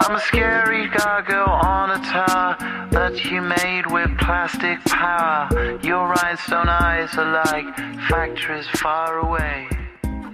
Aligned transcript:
I'm 0.00 0.16
a 0.16 0.20
scary 0.20 0.88
gargoyle 0.88 1.50
on 1.50 1.90
a 1.90 1.98
tower 2.04 2.56
that 2.90 3.22
you 3.24 3.42
made 3.42 3.86
with 3.90 4.16
plastic 4.18 4.78
power. 4.84 5.48
Your 5.82 6.08
rhinestone 6.08 6.68
eyes 6.70 7.14
are 7.18 7.44
like 7.44 7.76
factories 8.08 8.66
far 8.80 9.18
away. 9.18 9.68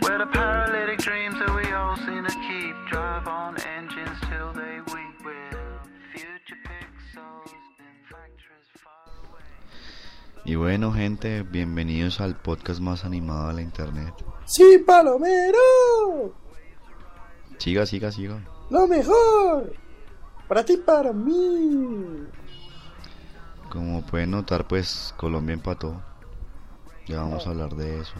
Where 0.00 0.18
the 0.18 0.27
paralytic 0.27 0.98
dreams 1.00 1.36
that 1.41 1.52
we 1.52 1.72
all 1.72 1.96
seem 1.96 2.25
to 2.25 2.34
keep 2.46 2.77
drive 2.88 3.27
on 3.27 3.61
engines 3.62 4.20
till 4.29 4.52
they 4.52 4.70
Y 10.45 10.55
bueno, 10.55 10.93
gente, 10.93 11.43
bienvenidos 11.43 12.21
al 12.21 12.35
podcast 12.35 12.80
más 12.80 13.05
animado 13.05 13.49
de 13.49 13.55
la 13.55 13.62
internet. 13.62 14.15
¡Sí, 14.47 14.83
Palomero! 14.87 16.35
Siga, 17.59 17.85
siga, 17.85 18.11
siga. 18.11 18.43
¡Lo 18.71 18.87
mejor! 18.87 19.75
Para 20.49 20.65
ti, 20.65 20.79
para 20.79 21.13
mí. 21.13 22.27
Como 23.69 24.03
pueden 24.07 24.30
notar, 24.30 24.66
pues 24.66 25.15
Colombia 25.19 25.53
empató. 25.53 26.01
Ya 27.07 27.19
vamos 27.19 27.47
a 27.47 27.51
hablar 27.51 27.75
de 27.75 28.01
eso. 28.01 28.15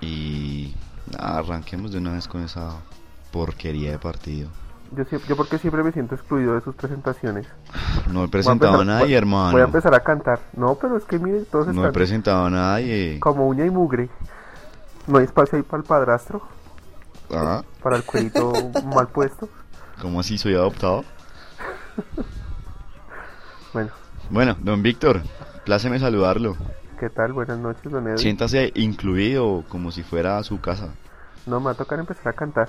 Y 0.00 0.74
nada, 1.10 1.38
arranquemos 1.38 1.90
de 1.90 1.98
una 1.98 2.12
vez 2.12 2.28
con 2.28 2.44
esa 2.44 2.80
porquería 3.32 3.90
de 3.90 3.98
partido. 3.98 4.48
Yo, 5.28 5.36
porque 5.36 5.58
siempre 5.58 5.82
me 5.82 5.92
siento 5.92 6.14
excluido 6.14 6.54
de 6.54 6.60
sus 6.62 6.74
presentaciones. 6.74 7.46
No 8.10 8.24
he 8.24 8.28
presentado 8.28 8.74
a 8.74 8.76
Voy 8.78 8.86
nadie, 8.86 9.04
voy- 9.06 9.14
hermano. 9.14 9.52
Voy 9.52 9.60
a 9.60 9.64
empezar 9.64 9.94
a 9.94 10.00
cantar. 10.00 10.40
No, 10.54 10.76
pero 10.76 10.96
es 10.96 11.04
que 11.04 11.18
miren, 11.18 11.44
todos 11.44 11.66
No 11.68 11.86
he 11.86 11.92
presentado 11.92 12.46
a 12.46 12.50
nadie. 12.50 13.18
como 13.20 13.46
uña 13.46 13.66
y 13.66 13.70
mugre. 13.70 14.08
No 15.06 15.18
hay 15.18 15.24
espacio 15.26 15.56
ahí 15.58 15.62
para 15.62 15.82
el 15.82 15.86
padrastro, 15.86 16.42
Ah, 17.30 17.62
para 17.82 17.96
el 17.96 18.04
cuerito 18.04 18.52
mal 18.94 19.08
puesto. 19.08 19.48
¿Cómo 20.00 20.20
así 20.20 20.38
soy 20.38 20.54
adoptado? 20.54 21.04
Bueno, 23.72 23.90
Bueno, 24.30 24.56
don 24.60 24.82
Víctor, 24.82 25.20
pláceme 25.64 25.98
saludarlo. 25.98 26.56
¿qué 26.98 27.10
tal? 27.10 27.32
Buenas 27.32 27.58
noches, 27.58 27.92
don 27.92 28.04
Edwin. 28.06 28.18
Siéntase 28.18 28.72
incluido 28.74 29.64
como 29.68 29.92
si 29.92 30.02
fuera 30.02 30.38
a 30.38 30.42
su 30.42 30.60
casa. 30.60 30.88
No, 31.46 31.60
me 31.60 31.66
va 31.66 31.72
a 31.72 31.74
tocar 31.74 31.98
empezar 31.98 32.28
a 32.28 32.32
cantar. 32.32 32.68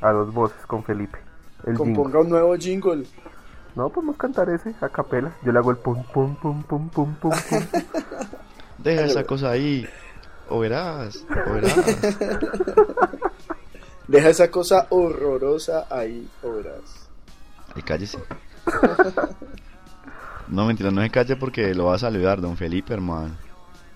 A 0.00 0.10
dos 0.12 0.32
voces 0.32 0.64
con 0.66 0.84
Felipe. 0.84 1.18
El 1.64 1.76
jingle. 1.76 1.94
Componga 1.94 2.20
un 2.20 2.28
nuevo 2.28 2.56
jingle. 2.56 3.04
No, 3.74 3.88
podemos 3.90 4.16
cantar 4.16 4.48
ese 4.50 4.74
a 4.80 4.88
capela. 4.88 5.32
Yo 5.44 5.52
le 5.52 5.58
hago 5.58 5.70
el 5.70 5.76
pum 5.76 6.02
pum 6.12 6.34
pum 6.36 6.62
pum 6.62 6.88
pum 6.88 7.14
pum 7.14 7.32
pum. 7.40 7.60
Deja 8.78 9.04
esa 9.04 9.24
cosa 9.24 9.50
ahí. 9.50 9.88
O 10.48 10.60
verás, 10.60 11.24
o 11.46 11.52
verás. 11.52 11.76
Deja 14.08 14.30
esa 14.30 14.50
cosa 14.50 14.86
horrorosa 14.90 15.86
ahí, 15.90 16.28
obras. 16.42 17.08
Ay, 17.74 17.82
cállese. 17.82 18.18
No, 20.50 20.64
mentira, 20.64 20.90
no 20.90 21.02
se 21.02 21.10
calle 21.10 21.36
porque 21.36 21.74
lo 21.74 21.84
va 21.84 21.96
a 21.96 21.98
saludar, 21.98 22.40
don 22.40 22.56
Felipe, 22.56 22.94
hermano. 22.94 23.36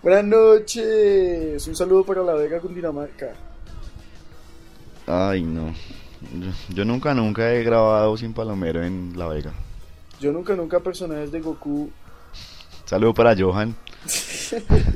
Buenas 0.02 0.24
noches. 0.24 1.66
Un 1.66 1.74
saludo 1.74 2.04
para 2.04 2.22
la 2.22 2.34
Vega 2.34 2.60
Cundinamarca. 2.60 3.32
Ay, 5.06 5.42
no. 5.42 5.72
Yo, 6.38 6.50
yo 6.74 6.84
nunca, 6.84 7.14
nunca 7.14 7.52
he 7.52 7.62
grabado 7.64 8.16
sin 8.16 8.32
palomero 8.32 8.82
en 8.82 9.12
La 9.16 9.26
Vega. 9.28 9.52
Yo 10.20 10.32
nunca, 10.32 10.54
nunca 10.54 10.80
personajes 10.80 11.32
de 11.32 11.40
Goku. 11.40 11.90
Saludo 12.84 13.14
para 13.14 13.34
Johan. 13.36 13.74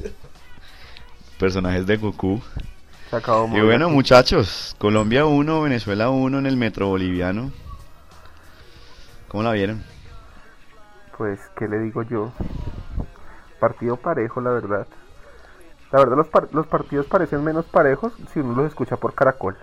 Personajes 1.39 1.87
de 1.87 1.97
Goku. 1.97 2.41
Se 3.11 3.17
acabó 3.17 3.57
Y 3.57 3.61
bueno, 3.61 3.89
muchachos, 3.91 4.75
Colombia 4.79 5.27
1, 5.27 5.63
Venezuela 5.63 6.11
1 6.11 6.39
en 6.39 6.47
el 6.47 6.57
metro 6.57 6.89
boliviano. 6.89 7.53
¿Cómo 9.29 9.43
la 9.43 9.53
vieron? 9.53 9.83
Pues, 11.17 11.39
¿qué 11.59 11.69
le 11.69 11.79
digo 11.81 12.03
yo? 12.03 12.33
Partido 13.61 13.97
parejo, 13.97 14.41
la 14.41 14.51
verdad. 14.51 14.87
La 15.93 16.01
verdad, 16.01 16.17
los, 16.17 16.29
par- 16.29 16.49
los 16.53 16.67
partidos 16.67 17.07
parecen 17.07 17.45
menos 17.45 17.65
parejos 17.67 18.13
si 18.33 18.41
uno 18.41 18.55
los 18.55 18.67
escucha 18.69 18.97
por 18.97 19.15
caracol. 19.15 19.57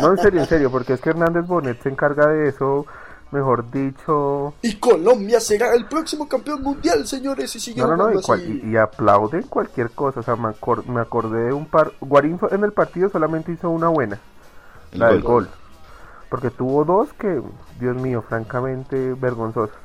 No, 0.00 0.10
en 0.12 0.18
serio, 0.18 0.40
en 0.40 0.46
serio, 0.48 0.70
porque 0.70 0.94
es 0.94 1.00
que 1.00 1.10
Hernández 1.10 1.46
Bonet 1.46 1.82
se 1.82 1.88
encarga 1.88 2.26
de 2.28 2.48
eso, 2.48 2.86
mejor 3.30 3.70
dicho. 3.70 4.54
Y 4.62 4.76
Colombia 4.76 5.40
será 5.40 5.74
el 5.74 5.86
próximo 5.86 6.28
campeón 6.28 6.62
mundial, 6.62 7.06
señores. 7.06 7.54
Y 7.56 7.60
sigue 7.60 7.80
No, 7.82 7.96
no, 7.96 8.10
y, 8.18 8.22
cual- 8.22 8.40
así. 8.40 8.60
y- 8.64 8.70
y 8.72 8.76
aplauden 8.76 9.42
cualquier 9.42 9.90
cosa. 9.90 10.20
O 10.20 10.22
sea, 10.22 10.36
me, 10.36 10.48
acor- 10.48 10.84
me 10.86 11.00
acordé 11.00 11.46
de 11.46 11.52
un 11.52 11.66
par. 11.66 11.92
Guarín 12.00 12.38
en 12.50 12.64
el 12.64 12.72
partido 12.72 13.08
solamente 13.10 13.52
hizo 13.52 13.70
una 13.70 13.88
buena, 13.88 14.18
El 14.92 14.98
la 15.00 15.08
del 15.08 15.22
gol. 15.22 15.48
Porque 16.30 16.50
tuvo 16.50 16.84
dos 16.84 17.12
que, 17.14 17.40
Dios 17.80 17.96
mío, 17.96 18.22
francamente 18.28 19.14
vergonzosas. 19.14 19.76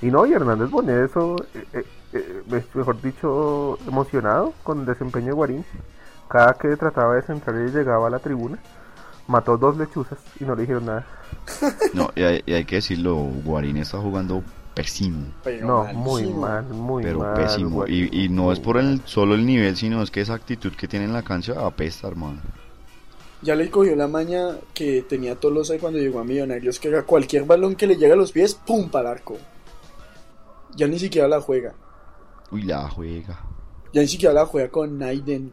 Y 0.00 0.06
no, 0.10 0.26
y 0.26 0.32
Hernández 0.32 0.70
Bonet, 0.70 1.08
eso, 1.10 1.36
eh, 1.54 1.64
eh, 1.72 1.84
eh, 2.14 2.42
es, 2.50 2.74
mejor 2.74 3.00
dicho, 3.00 3.78
emocionado 3.86 4.52
con 4.64 4.80
el 4.80 4.86
desempeño 4.86 5.26
de 5.26 5.32
Guarín. 5.32 5.64
Cada 6.32 6.54
que 6.54 6.74
trataba 6.76 7.14
de 7.16 7.22
centrar 7.22 7.54
y 7.56 7.70
llegaba 7.70 8.06
a 8.06 8.10
la 8.10 8.18
tribuna, 8.18 8.58
mató 9.28 9.58
dos 9.58 9.76
lechuzas 9.76 10.18
y 10.40 10.44
no 10.44 10.54
le 10.54 10.62
dijeron 10.62 10.86
nada. 10.86 11.06
No, 11.94 12.10
y 12.14 12.22
hay, 12.22 12.42
y 12.46 12.52
hay 12.54 12.64
que 12.64 12.76
decirlo, 12.76 13.16
Guarín 13.16 13.76
está 13.76 13.98
jugando 13.98 14.42
pésimo. 14.74 15.26
Pero 15.44 15.66
No, 15.66 15.84
malísimo. 15.84 16.04
muy 16.04 16.24
mal, 16.32 16.64
muy 16.64 17.02
Pero 17.02 17.18
mal. 17.18 17.34
pésimo. 17.34 17.70
Guarín. 17.76 18.08
Y, 18.12 18.24
y 18.24 18.28
no 18.30 18.50
es 18.52 18.60
por 18.60 18.78
el 18.78 19.02
solo 19.04 19.34
el 19.34 19.44
nivel, 19.44 19.76
sino 19.76 20.02
es 20.02 20.10
que 20.10 20.22
esa 20.22 20.34
actitud 20.34 20.72
que 20.72 20.88
tiene 20.88 21.04
en 21.04 21.12
la 21.12 21.22
cancha 21.22 21.52
apesta, 21.66 22.08
hermano. 22.08 22.40
Ya 23.42 23.54
le 23.56 23.70
cogió 23.70 23.96
la 23.96 24.06
maña 24.08 24.56
que 24.72 25.02
tenía 25.02 25.34
Tolosa 25.34 25.74
cuando 25.78 25.98
llegó 25.98 26.20
a 26.20 26.24
Millonarios, 26.24 26.78
que 26.78 26.88
era 26.88 27.02
cualquier 27.02 27.44
balón 27.44 27.74
que 27.74 27.86
le 27.88 27.96
llega 27.96 28.14
a 28.14 28.16
los 28.16 28.32
pies, 28.32 28.54
¡pum! 28.54 28.88
para 28.88 29.10
el 29.10 29.16
arco. 29.18 29.36
Ya 30.76 30.86
ni 30.86 30.98
siquiera 30.98 31.28
la 31.28 31.40
juega. 31.40 31.74
Uy, 32.50 32.62
la 32.62 32.88
juega. 32.88 33.40
Ya 33.92 34.00
ni 34.00 34.06
siquiera 34.08 34.32
la 34.32 34.46
juega 34.46 34.68
con 34.70 34.96
Naiden. 34.98 35.52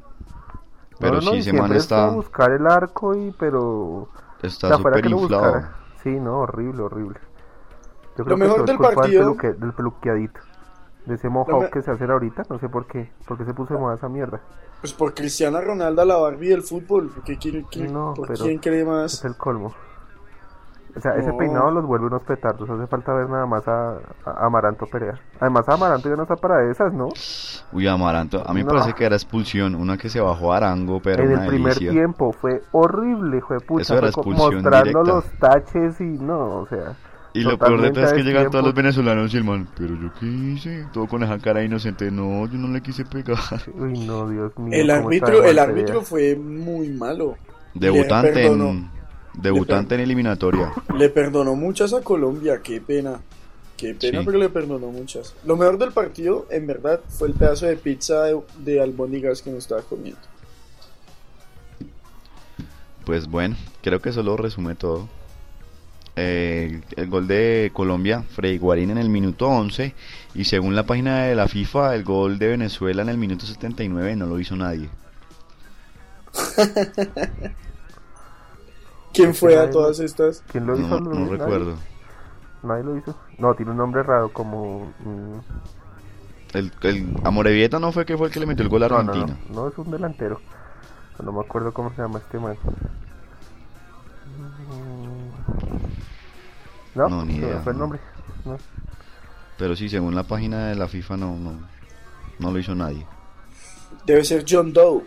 Pero 1.00 1.16
No, 1.16 1.22
no, 1.22 1.32
sí, 1.32 1.38
es 1.40 1.48
está, 1.48 2.06
como 2.08 2.18
buscar 2.18 2.52
el 2.52 2.68
arco 2.68 3.16
y 3.16 3.32
pero 3.40 4.10
está 4.42 4.76
súper 4.76 5.02
que 5.02 5.10
inflado. 5.10 5.62
Sí, 6.04 6.10
no, 6.20 6.40
horrible, 6.40 6.84
horrible. 6.84 7.20
Yo 8.18 8.24
Lo 8.26 8.38
mejor 8.38 8.60
es 8.62 8.66
del 8.66 8.78
partido- 8.78 9.22
peluque- 9.36 9.54
del 9.54 9.74
peluqueadito. 9.74 10.40
De 11.06 11.16
ese 11.16 11.30
mojado 11.30 11.62
me- 11.62 11.70
que 11.70 11.82
se 11.82 11.90
hace 11.92 12.04
ahorita, 12.04 12.44
no 12.50 12.60
sé 12.60 12.68
por 12.70 12.86
qué. 12.86 13.12
¿Por 13.28 13.38
qué 13.38 13.46
se 13.46 13.54
puso 13.54 13.74
de 13.74 13.80
moda 13.80 13.96
esa 13.96 14.10
mierda? 14.10 14.42
Pues 14.82 14.94
por 14.94 15.14
Cristiana 15.14 15.62
Ronaldo, 15.62 16.04
la 16.06 16.18
Barbie 16.18 16.50
del 16.50 16.62
fútbol. 16.62 17.10
¿Por, 17.10 17.24
qué 17.24 17.38
quiere- 17.38 17.66
quiere- 17.72 17.92
No, 17.92 18.14
por 18.14 18.28
pero- 18.28 18.44
quién 18.44 18.60
cree 18.60 18.82
Es 18.82 18.88
más? 18.88 19.26
el 19.26 19.36
colmo. 19.38 19.74
O 20.96 21.00
sea, 21.02 21.12
ese 21.16 21.30
No. 21.30 21.38
peinado 21.38 21.72
los 21.72 21.86
vuelve 21.86 22.08
unos 22.08 22.24
petardos. 22.24 22.70
Hace 22.70 22.88
falta 22.88 23.14
ver 23.14 23.30
nada 23.30 23.46
más 23.46 23.68
a, 23.68 23.92
a 24.26 24.46
Amaranto 24.46 24.86
Perea. 24.88 25.14
Además, 25.40 25.70
Amaranto 25.70 26.10
ya 26.10 26.16
no 26.16 26.24
está 26.24 26.36
para 26.36 26.70
esas, 26.70 26.94
¿no? 26.94 27.10
Uy, 27.72 27.88
Amaranto, 27.88 28.42
a 28.46 28.54
mí 28.54 28.62
me 28.62 28.66
No. 28.66 28.70
parece 28.72 28.94
que 28.94 29.06
era 29.06 29.16
expulsión, 29.16 29.76
una 29.76 29.98
que 29.98 30.10
se 30.10 30.20
bajó 30.20 30.52
a 30.54 30.58
Arango, 30.58 31.00
pero 31.02 31.24
en 31.24 31.34
una 31.34 31.44
el 31.44 31.48
primer 31.48 31.74
delicia. 31.76 31.92
tiempo 31.92 32.34
fue 32.34 32.64
horrible, 32.72 33.42
fue 33.42 33.60
puta. 33.60 33.84
Eso 33.84 33.98
era 33.98 34.08
expulsión 34.08 34.56
mostrando 34.64 35.04
directa. 35.04 35.04
los 35.04 35.26
taches 35.40 36.02
y 36.02 36.06
no, 36.18 36.62
o 36.62 36.68
sea. 36.68 36.96
Y 37.32 37.42
lo 37.44 37.60
peor 37.60 37.80
de 37.82 37.92
todo 37.92 38.06
es 38.06 38.14
que 38.14 38.24
llegan 38.24 38.50
todos 38.50 38.66
los 38.66 38.74
venezolanos 38.74 39.32
y 39.36 39.38
el 39.38 39.44
man, 39.44 39.68
pero 39.78 39.94
yo 39.94 40.10
qué 40.20 40.26
hice, 40.26 40.88
todo 40.92 41.06
con 41.06 41.22
esa 41.22 41.38
cara 41.38 41.62
inocente, 41.64 42.10
no, 42.10 42.48
yo 42.48 42.58
no 42.58 42.68
le 42.70 42.82
quise 42.82 43.06
pegar. 43.06 43.38
Uy, 43.76 44.08
no, 44.08 44.28
Dios 44.28 44.58
mío. 44.58 44.74
El 44.74 44.90
árbitro, 44.90 45.44
el 45.44 45.60
árbitro 45.60 46.02
fue 46.02 46.36
muy 46.36 46.90
malo. 46.90 47.36
Debutante 47.76 48.48
en, 48.48 48.90
debutante 49.42 49.96
en 49.96 50.02
eliminatoria. 50.02 50.72
Le 50.96 51.10
perdonó 51.10 51.56
muchas 51.56 51.94
a 51.94 52.02
Colombia, 52.02 52.62
qué 52.64 52.80
pena. 52.82 53.20
Qué 53.78 53.94
pena, 53.96 54.20
Sí. 54.20 54.26
pero 54.26 54.38
le 54.38 54.50
perdonó 54.50 54.88
muchas. 54.88 55.34
Lo 55.46 55.56
mejor 55.56 55.78
del 55.78 55.92
partido, 55.94 56.46
en 56.50 56.68
verdad, 56.68 57.00
fue 57.08 57.30
el 57.30 57.34
pedazo 57.34 57.66
de 57.66 57.78
pizza 57.78 58.24
de, 58.24 58.38
de 58.60 58.82
albóndigas 58.82 59.42
que 59.42 59.50
nos 59.52 59.60
estaba 59.60 59.82
comiendo. 59.82 60.20
Pues 63.06 63.28
bueno, 63.28 63.56
creo 63.82 64.02
que 64.02 64.10
eso 64.10 64.22
lo 64.22 64.36
resume 64.38 64.76
todo. 64.76 65.08
Eh, 66.16 66.82
el 66.98 67.08
gol 67.10 67.28
de 67.28 67.72
Colombia, 67.74 68.24
Freddy 68.36 68.58
Guarín 68.58 68.90
en 68.90 68.98
el 68.98 69.08
minuto 69.10 69.48
11 69.48 69.96
y 70.36 70.44
según 70.44 70.76
la 70.76 70.84
página 70.84 71.24
de 71.24 71.36
la 71.36 71.48
FIFA, 71.48 71.96
el 71.96 72.04
gol 72.04 72.38
de 72.38 72.50
Venezuela 72.50 73.02
en 73.04 73.10
el 73.10 73.18
minuto 73.18 73.46
79 73.46 74.18
no 74.18 74.26
lo 74.26 74.38
hizo 74.40 74.56
nadie. 74.58 74.90
¿Quién 79.14 79.34
fue 79.36 79.58
a 79.58 79.70
todas 79.70 80.00
estas? 80.00 80.44
¿Quién 80.52 80.66
lo 80.68 80.78
hizo? 80.78 81.00
No, 81.00 81.00
no 81.00 81.14
Nadie. 81.26 81.38
recuerdo. 81.38 81.76
Nadie 82.64 82.84
lo 82.84 82.98
hizo. 82.98 83.16
No, 83.38 83.54
tiene 83.56 83.72
un 83.72 83.78
nombre 83.78 84.04
raro 84.04 84.32
como... 84.32 84.94
mm, 85.00 85.40
El, 86.58 86.72
el 86.84 87.14
Amorevieta 87.24 87.80
no 87.80 87.92
fue 87.92 88.06
que 88.06 88.18
fue 88.18 88.28
el 88.28 88.34
que 88.34 88.40
le 88.40 88.46
metió 88.46 88.64
el 88.64 88.70
gol 88.70 88.84
a 88.84 88.88
No, 88.90 89.02
no, 89.04 89.12
Argentina. 89.12 89.40
no, 89.50 89.56
no, 89.64 89.68
es 89.70 89.78
un 89.78 89.92
delantero. 89.92 90.40
No 91.24 91.32
me 91.34 91.42
acuerdo 91.42 91.74
cómo 91.74 91.90
se 91.94 92.02
llama 92.02 92.20
este 92.20 92.40
man. 92.40 92.56
No, 96.96 97.10
No, 97.10 97.26
ni 97.26 97.36
idea, 97.36 97.60
fue 97.62 97.72
el 97.72 97.78
no. 97.78 97.84
nombre. 97.86 98.00
¿no? 98.46 98.58
Pero 99.58 99.76
sí, 99.76 99.90
según 99.90 100.16
la 100.16 100.24
página 100.24 100.68
de 100.68 100.76
la 100.76 100.88
FIFA 100.88 101.18
no, 101.18 101.36
no, 101.38 101.54
no 102.40 102.52
lo 102.52 102.60
hizo 102.60 102.74
nadie. 102.76 103.06
Debe 104.06 104.24
ser 104.24 104.46
John 104.48 104.72
Doe. 104.74 105.04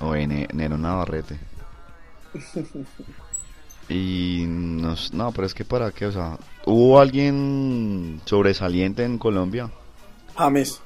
O 0.00 0.14
Nero 0.14 0.78
Navarrete. 0.78 1.38
Y 3.88 4.44
no, 4.46 4.94
no, 5.12 5.32
pero 5.32 5.46
es 5.46 5.54
que 5.54 5.64
para 5.64 5.90
qué, 5.92 6.06
o 6.06 6.12
sea, 6.12 6.36
¿hubo 6.66 7.00
alguien 7.00 8.20
sobresaliente 8.26 9.04
en 9.04 9.16
Colombia? 9.18 9.70
James. 10.36 10.80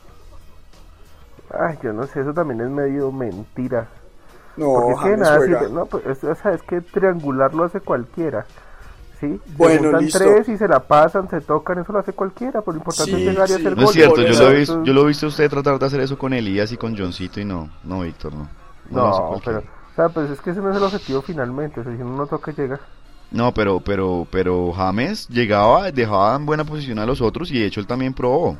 Ay, 1.50 1.78
yo 1.82 1.92
no 1.92 2.06
sé, 2.06 2.20
eso 2.20 2.32
también 2.32 2.60
es 2.60 2.70
medio 2.70 3.12
mentira. 3.12 3.88
No, 4.56 4.66
Porque 4.72 4.94
James 4.96 5.18
nada 5.18 5.36
juega. 5.38 5.62
no, 5.68 5.86
pues, 5.86 6.06
es- 6.06 6.24
o 6.24 6.34
sea, 6.34 6.52
es 6.52 6.62
que 6.62 6.80
triangular 6.80 7.54
lo 7.54 7.64
hace 7.64 7.80
cualquiera. 7.80 8.46
¿Sí? 9.20 9.40
Se 9.46 9.54
Bueno, 9.56 9.82
juntan 9.82 10.04
listo. 10.04 10.18
tres 10.18 10.48
y 10.48 10.56
se 10.56 10.66
la 10.66 10.80
pasan, 10.80 11.28
se 11.30 11.40
tocan, 11.40 11.78
eso 11.78 11.92
lo 11.92 12.00
hace 12.00 12.12
cualquiera, 12.12 12.60
pero 12.60 12.72
lo 12.72 12.78
importante 12.78 13.16
Sí, 13.16 13.22
es 13.22 13.24
llegar 13.24 13.48
y 13.50 13.52
sí. 13.52 13.60
hacer 13.60 13.76
No 13.76 13.84
es 13.84 13.90
cierto, 13.92 14.22
yo 14.22 14.34
lo, 14.38 14.50
he 14.50 14.58
visto, 14.58 14.84
yo 14.84 14.92
lo 14.92 15.02
he 15.02 15.06
visto 15.06 15.26
a 15.26 15.28
usted 15.28 15.48
tratar 15.50 15.78
de 15.78 15.86
hacer 15.86 16.00
eso 16.00 16.18
con 16.18 16.32
Elías 16.32 16.72
y 16.72 16.76
con 16.76 16.96
Johncito 16.96 17.40
y 17.40 17.44
no, 17.44 17.70
no, 17.84 18.00
Víctor, 18.00 18.34
no. 18.34 18.48
lo 18.90 19.08
hace 19.08 19.22
No, 19.22 19.28
cualquiera. 19.28 19.60
pero, 19.60 19.81
o 19.92 19.94
sea, 19.94 20.08
pues 20.08 20.30
es 20.30 20.40
que 20.40 20.50
ese 20.50 20.60
no 20.60 20.70
es 20.70 20.76
el 20.76 20.82
objetivo 20.82 21.20
finalmente, 21.20 21.80
o 21.80 21.84
sea, 21.84 21.94
si 21.94 22.00
uno 22.00 22.16
no 22.16 22.26
toca 22.26 22.50
llega. 22.52 22.80
No, 23.30 23.52
pero, 23.52 23.80
pero, 23.80 24.26
pero 24.30 24.72
James 24.72 25.28
llegaba, 25.28 25.90
dejaba 25.90 26.34
en 26.34 26.46
buena 26.46 26.64
posición 26.64 26.98
a 26.98 27.06
los 27.06 27.20
otros 27.20 27.50
y 27.50 27.58
de 27.58 27.66
hecho 27.66 27.80
él 27.80 27.86
también 27.86 28.14
probó. 28.14 28.56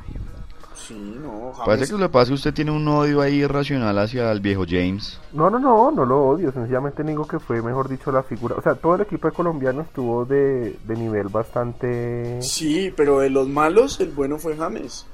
Sí, 0.75 1.17
no, 1.21 1.53
James. 1.53 1.65
Parece 1.65 1.93
que 1.93 1.99
lo 1.99 2.07
que 2.07 2.13
pasa 2.13 2.23
es 2.23 2.29
que 2.29 2.33
usted 2.35 2.53
tiene 2.53 2.71
un 2.71 2.87
odio 2.87 3.21
ahí 3.21 3.35
irracional 3.35 3.97
hacia 3.97 4.31
el 4.31 4.41
viejo 4.41 4.65
James. 4.67 5.19
No, 5.31 5.49
no, 5.49 5.57
no, 5.57 5.91
no 5.91 6.05
lo 6.05 6.23
odio, 6.23 6.51
sencillamente 6.51 7.03
digo 7.03 7.25
que 7.25 7.39
fue, 7.39 7.61
mejor 7.61 7.87
dicho, 7.89 8.11
la 8.11 8.23
figura. 8.23 8.55
O 8.55 8.61
sea, 8.61 8.75
todo 8.75 8.95
el 8.95 9.01
equipo 9.01 9.27
de 9.27 9.33
colombianos 9.33 9.87
estuvo 9.87 10.25
de, 10.25 10.77
de 10.85 10.95
nivel 10.95 11.29
bastante... 11.29 12.41
Sí, 12.41 12.93
pero 12.95 13.19
de 13.19 13.29
los 13.29 13.47
malos, 13.47 13.99
el 13.99 14.09
bueno 14.09 14.37
fue 14.37 14.57
James. 14.57 15.07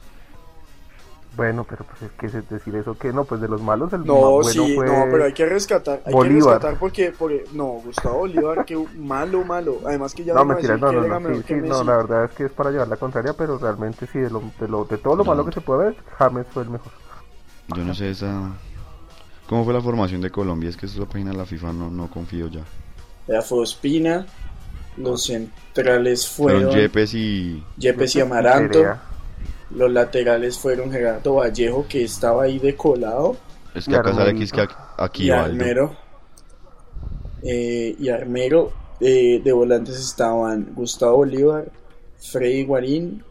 Bueno, 1.35 1.65
pero 1.69 1.85
pues 1.85 2.01
es 2.01 2.11
que 2.11 2.25
es 2.25 2.49
decir 2.49 2.75
eso 2.75 2.97
que 2.97 3.13
no, 3.13 3.23
pues 3.23 3.39
de 3.39 3.47
los 3.47 3.61
malos 3.61 3.93
el 3.93 4.03
No, 4.03 4.15
más 4.15 4.23
bueno 4.23 4.49
sí, 4.49 4.75
fue... 4.75 4.85
no, 4.85 5.05
pero 5.11 5.25
hay 5.25 5.33
que 5.33 5.45
rescatar. 5.45 6.01
Hay 6.05 6.13
Bolívar. 6.13 6.41
que 6.41 6.49
rescatar 6.49 6.79
porque, 6.79 7.13
porque, 7.17 7.45
no, 7.53 7.65
Gustavo 7.85 8.19
Bolívar, 8.19 8.65
que 8.65 8.75
malo, 8.97 9.45
malo. 9.45 9.79
Además 9.85 10.13
que 10.13 10.23
ya 10.23 10.33
No, 10.33 10.43
mentira, 10.43 10.75
no, 10.77 10.89
que 10.89 10.95
no, 10.95 11.19
no, 11.19 11.35
sí, 11.47 11.53
no, 11.55 11.83
la 11.83 11.97
verdad 11.97 12.25
es 12.25 12.31
que 12.31 12.45
es 12.45 12.51
para 12.51 12.71
llevar 12.71 12.87
la 12.87 12.97
contraria, 12.97 13.33
pero 13.37 13.57
realmente 13.57 14.07
sí, 14.07 14.19
de, 14.19 14.29
lo, 14.29 14.41
de, 14.59 14.67
lo, 14.67 14.85
de 14.85 14.97
todo 14.97 15.15
lo 15.15 15.23
malo 15.23 15.45
que 15.45 15.53
se 15.53 15.61
puede 15.61 15.85
ver, 15.85 15.95
James 16.17 16.47
fue 16.51 16.63
el 16.63 16.69
mejor. 16.71 16.91
Yo 17.75 17.83
no 17.83 17.93
sé 17.93 18.09
esa... 18.09 18.51
¿Cómo 19.47 19.63
fue 19.63 19.73
la 19.73 19.81
formación 19.81 20.21
de 20.21 20.29
Colombia? 20.29 20.69
Es 20.69 20.77
que 20.77 20.85
esa 20.87 20.95
es 20.95 20.99
la 20.99 21.07
página 21.07 21.31
de 21.31 21.37
la 21.37 21.45
FIFA, 21.45 21.73
no, 21.73 21.89
no 21.89 22.07
confío 22.09 22.47
ya. 22.49 22.61
Ya 23.27 23.41
fue 23.41 23.59
Ospina, 23.61 24.25
los 24.97 25.23
centrales 25.23 26.27
Fueron 26.27 26.63
fueron 26.63 26.79
Yepes 26.79 27.13
y... 27.13 27.63
Yepes 27.77 28.15
y 28.15 28.21
Amaranto. 28.21 28.83
Los 29.71 29.91
laterales 29.91 30.57
fueron 30.57 30.91
Gerardo 30.91 31.35
Vallejo, 31.35 31.85
que 31.87 32.03
estaba 32.03 32.43
ahí 32.43 32.59
de 32.59 32.75
colado, 32.75 33.37
Es 33.73 33.85
que 33.87 33.95
acá 33.95 34.13
sale 34.13 34.33
que 34.35 34.43
es 34.43 34.51
que 34.51 34.67
aquí, 34.97 35.25
y. 35.25 35.29
Armero. 35.31 35.95
Eh, 37.41 37.95
y 37.97 38.09
Armero, 38.09 38.71
eh, 38.99 39.41
de 39.43 39.51
volantes 39.53 39.97
estaban 39.99 40.73
Gustavo 40.75 41.17
Bolívar, 41.17 41.71
Freddy 42.17 42.65
Guarín, 42.65 43.23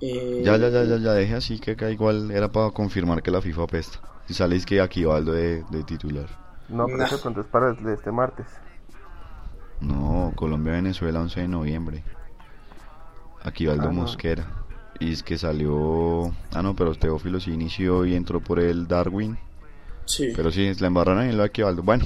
eh, 0.00 0.42
Ya, 0.44 0.56
ya, 0.56 0.68
ya, 0.68 0.84
ya, 0.84 0.96
ya, 0.96 1.12
deje 1.12 1.34
así 1.34 1.58
que 1.60 1.72
acá 1.72 1.90
igual 1.90 2.30
era 2.30 2.50
para 2.50 2.70
confirmar 2.70 3.22
que 3.22 3.30
la 3.30 3.40
FIFA 3.42 3.64
apesta. 3.64 3.98
Si 4.26 4.34
sale 4.34 4.56
es 4.56 4.66
que 4.66 4.80
aquí 4.80 5.04
Valdo 5.04 5.32
de, 5.32 5.64
de 5.70 5.84
titular. 5.84 6.26
No, 6.68 6.86
pero 6.86 6.98
Nah. 6.98 7.08
pronto 7.22 7.40
es 7.40 7.46
para 7.46 7.70
el 7.70 7.82
de 7.82 7.94
este 7.94 8.10
martes. 8.12 8.46
No, 9.80 10.32
Colombia-Venezuela 10.34 11.20
11 11.20 11.40
de 11.42 11.48
noviembre. 11.48 12.04
Aquí 13.42 13.66
Valdo 13.66 13.88
Ah, 13.88 13.92
no. 13.92 14.02
Y 15.00 15.12
es 15.12 15.22
que 15.22 15.38
salió... 15.38 16.32
Ah, 16.52 16.62
no, 16.62 16.74
pero 16.74 16.94
Teófilo 16.94 17.40
sí 17.40 17.52
inició 17.52 18.04
y 18.04 18.14
entró 18.14 18.40
por 18.40 18.58
el 18.60 18.88
Darwin. 18.88 19.38
sí. 20.06 20.32
Pero 20.34 20.50
sí, 20.50 20.72
la 20.80 20.86
embarraron 20.88 21.22
en 21.24 21.36
lo 21.36 21.44
de. 21.44 21.80
Bueno, 21.82 22.04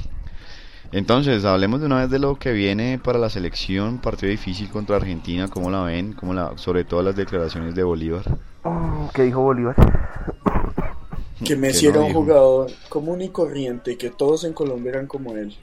entonces 0.92 1.44
hablemos 1.46 1.80
de 1.80 1.86
una 1.86 2.00
vez 2.00 2.10
de 2.10 2.18
lo 2.18 2.38
que 2.38 2.52
viene 2.52 2.98
para 3.02 3.18
la 3.18 3.30
selección. 3.30 3.98
Partido 3.98 4.30
difícil 4.30 4.68
contra 4.70 4.96
Argentina. 4.96 5.48
¿Cómo 5.48 5.70
la 5.70 5.82
ven? 5.84 6.12
¿Cómo 6.12 6.34
la, 6.34 6.58
sobre 6.58 6.84
todo 6.84 7.02
las 7.02 7.16
declaraciones 7.16 7.74
de 7.74 7.82
Bolívar. 7.82 8.24
Mm, 8.64 9.08
¿Qué 9.14 9.22
dijo 9.24 9.40
Bolívar? 9.42 9.76
que 11.44 11.56
Messi 11.56 11.88
no 11.88 11.90
era 11.90 12.00
un 12.00 12.06
dijo. 12.08 12.20
jugador 12.20 12.70
común 12.88 13.22
y 13.22 13.30
corriente, 13.30 13.96
que 13.98 14.10
todos 14.10 14.44
en 14.44 14.52
Colombia 14.52 14.90
eran 14.90 15.06
como 15.06 15.36
él. 15.36 15.56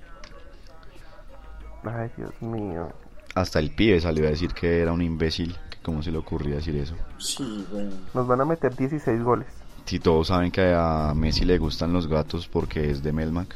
Ay, 1.83 2.09
Dios 2.17 2.33
mío. 2.41 2.93
Hasta 3.35 3.59
el 3.59 3.71
pibe 3.73 3.99
salió 4.01 4.25
a 4.27 4.29
decir 4.31 4.53
que 4.53 4.81
era 4.81 4.91
un 4.91 5.01
imbécil. 5.01 5.55
¿Cómo 5.89 6.03
se 6.03 6.11
le 6.11 6.19
ocurría 6.19 6.57
decir 6.57 6.75
eso? 6.75 6.93
Sí, 7.17 7.65
bueno. 7.71 7.89
Nos 8.13 8.27
van 8.27 8.41
a 8.41 8.45
meter 8.45 8.75
16 8.75 9.23
goles. 9.23 9.47
Si 9.85 9.99
todos 9.99 10.27
saben 10.27 10.51
que 10.51 10.71
a 10.75 11.13
Messi 11.15 11.45
le 11.45 11.57
gustan 11.57 11.91
los 11.93 12.05
gatos 12.05 12.47
porque 12.47 12.91
es 12.91 13.01
de 13.01 13.11
Melmac. 13.11 13.55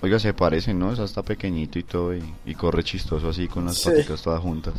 Oiga, 0.00 0.18
se 0.18 0.32
parecen, 0.32 0.78
¿no? 0.78 0.90
Es 0.90 1.00
hasta 1.00 1.22
pequeñito 1.22 1.78
y 1.78 1.82
todo 1.82 2.16
y, 2.16 2.24
y 2.46 2.54
corre 2.54 2.82
chistoso 2.82 3.28
así 3.28 3.46
con 3.46 3.66
las 3.66 3.76
Sí. 3.76 3.90
paticas 3.90 4.22
todas 4.22 4.40
juntas. 4.40 4.72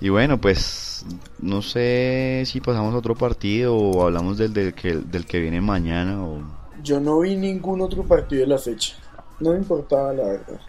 y 0.00 0.08
bueno, 0.08 0.40
pues 0.40 1.04
no 1.40 1.60
sé 1.60 2.44
si 2.46 2.60
pasamos 2.60 2.94
a 2.94 2.98
otro 2.98 3.16
partido 3.16 3.76
o 3.76 4.04
hablamos 4.04 4.38
del, 4.38 4.52
del, 4.52 4.74
que, 4.74 4.94
del 4.94 5.26
que 5.26 5.40
viene 5.40 5.60
mañana 5.60 6.22
o... 6.24 6.40
Yo 6.84 7.00
no 7.00 7.18
vi 7.18 7.36
ningún 7.36 7.80
otro 7.80 8.04
partido 8.04 8.42
de 8.42 8.46
la 8.46 8.58
fecha. 8.58 8.94
No 9.40 9.50
me 9.50 9.56
importaba, 9.58 10.12
la 10.12 10.22
verdad. 10.22 10.60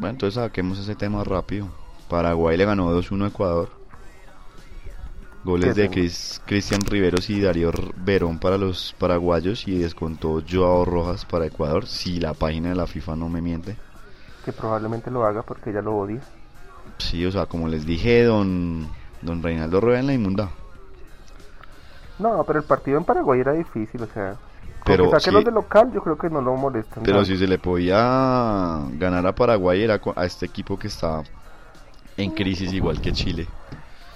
Bueno, 0.00 0.14
entonces 0.14 0.42
saquemos 0.42 0.78
ese 0.78 0.94
tema 0.94 1.22
rápido. 1.24 1.68
Paraguay 2.08 2.56
le 2.56 2.64
ganó 2.64 2.90
2-1 2.90 3.26
a 3.26 3.28
Ecuador. 3.28 3.68
Goles 5.44 5.74
¿Qué 5.74 5.82
de? 5.82 5.90
Cris- 5.90 6.40
Cristian 6.46 6.80
Riveros 6.80 7.28
y 7.28 7.40
Darío 7.42 7.70
Verón 7.96 8.38
para 8.38 8.56
los 8.56 8.94
paraguayos 8.98 9.68
y 9.68 9.78
descontó 9.78 10.42
Joao 10.50 10.86
Rojas 10.86 11.26
para 11.26 11.46
Ecuador, 11.46 11.86
si 11.86 12.18
la 12.18 12.32
página 12.32 12.70
de 12.70 12.76
la 12.76 12.86
FIFA 12.86 13.16
no 13.16 13.28
me 13.28 13.42
miente. 13.42 13.76
Que 14.42 14.52
probablemente 14.52 15.10
lo 15.10 15.24
haga 15.24 15.42
porque 15.42 15.68
ella 15.68 15.82
lo 15.82 15.96
odia. 15.98 16.22
Sí, 16.96 17.26
o 17.26 17.30
sea, 17.30 17.44
como 17.44 17.68
les 17.68 17.84
dije, 17.84 18.24
don, 18.24 18.88
don 19.20 19.42
Reinaldo 19.42 19.82
Rueda 19.82 20.00
en 20.00 20.06
la 20.06 20.14
inmunda. 20.14 20.50
No, 22.18 22.42
pero 22.44 22.58
el 22.58 22.64
partido 22.64 22.96
en 22.96 23.04
Paraguay 23.04 23.40
era 23.40 23.52
difícil, 23.52 24.02
o 24.02 24.06
sea. 24.06 24.36
Pero 24.84 25.10
saquen 25.10 25.20
sí. 25.20 25.30
los 25.30 25.44
de 25.44 25.50
local, 25.50 25.92
yo 25.92 26.02
creo 26.02 26.16
que 26.16 26.30
no 26.30 26.40
lo 26.40 26.56
molestan. 26.56 27.02
Pero 27.02 27.18
tanto. 27.18 27.32
si 27.32 27.36
se 27.36 27.46
le 27.46 27.58
podía 27.58 28.80
ganar 28.92 29.26
a 29.26 29.34
Paraguay 29.34 29.82
era 29.82 30.00
a 30.16 30.24
este 30.24 30.46
equipo 30.46 30.78
que 30.78 30.88
está 30.88 31.22
en 32.16 32.30
crisis 32.32 32.72
igual 32.72 33.00
que 33.00 33.12
Chile. 33.12 33.46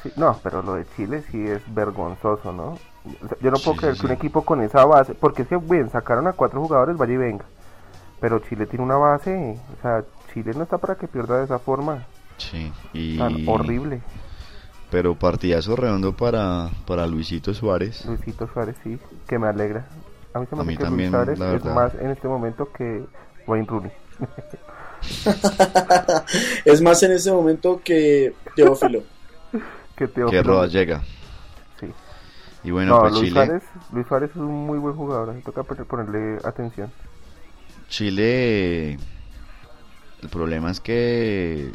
Sí, 0.03 0.13
no, 0.17 0.39
pero 0.43 0.63
lo 0.63 0.75
de 0.75 0.87
Chile 0.97 1.23
sí 1.31 1.43
es 1.47 1.63
vergonzoso, 1.75 2.53
¿no? 2.53 2.79
Yo 3.41 3.51
no 3.51 3.59
puedo 3.59 3.75
sí, 3.75 3.79
creer 3.79 3.95
sí. 3.95 4.01
que 4.01 4.07
un 4.07 4.13
equipo 4.13 4.43
con 4.43 4.63
esa 4.63 4.85
base, 4.85 5.15
porque 5.15 5.43
es 5.43 5.49
que 5.49 5.57
bien, 5.57 5.91
sacaron 5.91 6.27
a 6.27 6.33
cuatro 6.33 6.61
jugadores, 6.61 6.97
vaya 6.97 7.15
y 7.15 7.19
venga. 7.19 7.45
Pero 8.21 8.39
Chile 8.41 8.67
tiene 8.67 8.85
una 8.85 8.97
base, 8.97 9.59
o 9.79 9.83
sea, 9.83 10.05
Chile 10.33 10.53
no 10.57 10.63
está 10.63 10.79
para 10.79 10.95
que 10.95 11.07
pierda 11.07 11.39
de 11.39 11.45
esa 11.45 11.59
forma 11.59 12.05
Sí, 12.39 12.73
y... 12.93 13.19
tan 13.19 13.49
horrible. 13.49 14.01
Pero 14.91 15.15
partidazo 15.19 15.75
redondo 15.75 16.17
para, 16.17 16.71
para 16.87 17.07
Luisito 17.07 17.53
Suárez. 17.53 18.05
Luisito 18.07 18.49
Suárez 18.53 18.77
sí, 18.85 18.99
que 19.27 19.39
me 19.39 19.49
alegra. 19.49 19.87
A 20.35 20.41
mí 20.41 20.47
se 20.47 20.55
me 20.57 20.61
A 20.61 20.65
hace 20.65 20.77
que 20.77 20.85
también, 20.85 21.13
Luis 21.13 21.39
Suárez 21.39 21.65
es 21.65 21.75
más 21.75 21.95
en 21.95 22.11
este 22.11 22.29
momento 22.29 22.71
que 22.73 23.05
Wayne 23.47 23.67
Rooney. 23.67 23.93
es 26.65 26.81
más 26.83 27.03
en 27.03 27.13
ese 27.13 27.33
momento 27.33 27.81
que 27.85 28.35
Teófilo. 28.57 29.03
que 29.53 29.61
Que 29.97 30.09
Teófilo. 30.09 30.43
Rodas 30.43 30.73
llega. 30.73 31.03
Sí. 31.81 31.87
Y 32.65 32.71
bueno, 32.71 32.95
no, 32.95 33.01
pues 33.03 33.13
Luis 33.15 33.25
Chile, 33.29 33.47
Suárez, 33.47 33.63
Luis 33.93 34.07
Suárez 34.07 34.31
es 34.31 34.37
un 34.37 34.67
muy 34.67 34.79
buen 34.79 34.95
jugador, 34.97 35.31
así 35.31 35.41
toca 35.43 35.63
poner- 35.63 35.85
ponerle 35.87 36.39
atención. 36.45 36.91
Chile, 37.89 38.95
el 40.23 40.29
problema 40.31 40.71
es 40.71 40.81
que 40.81 41.71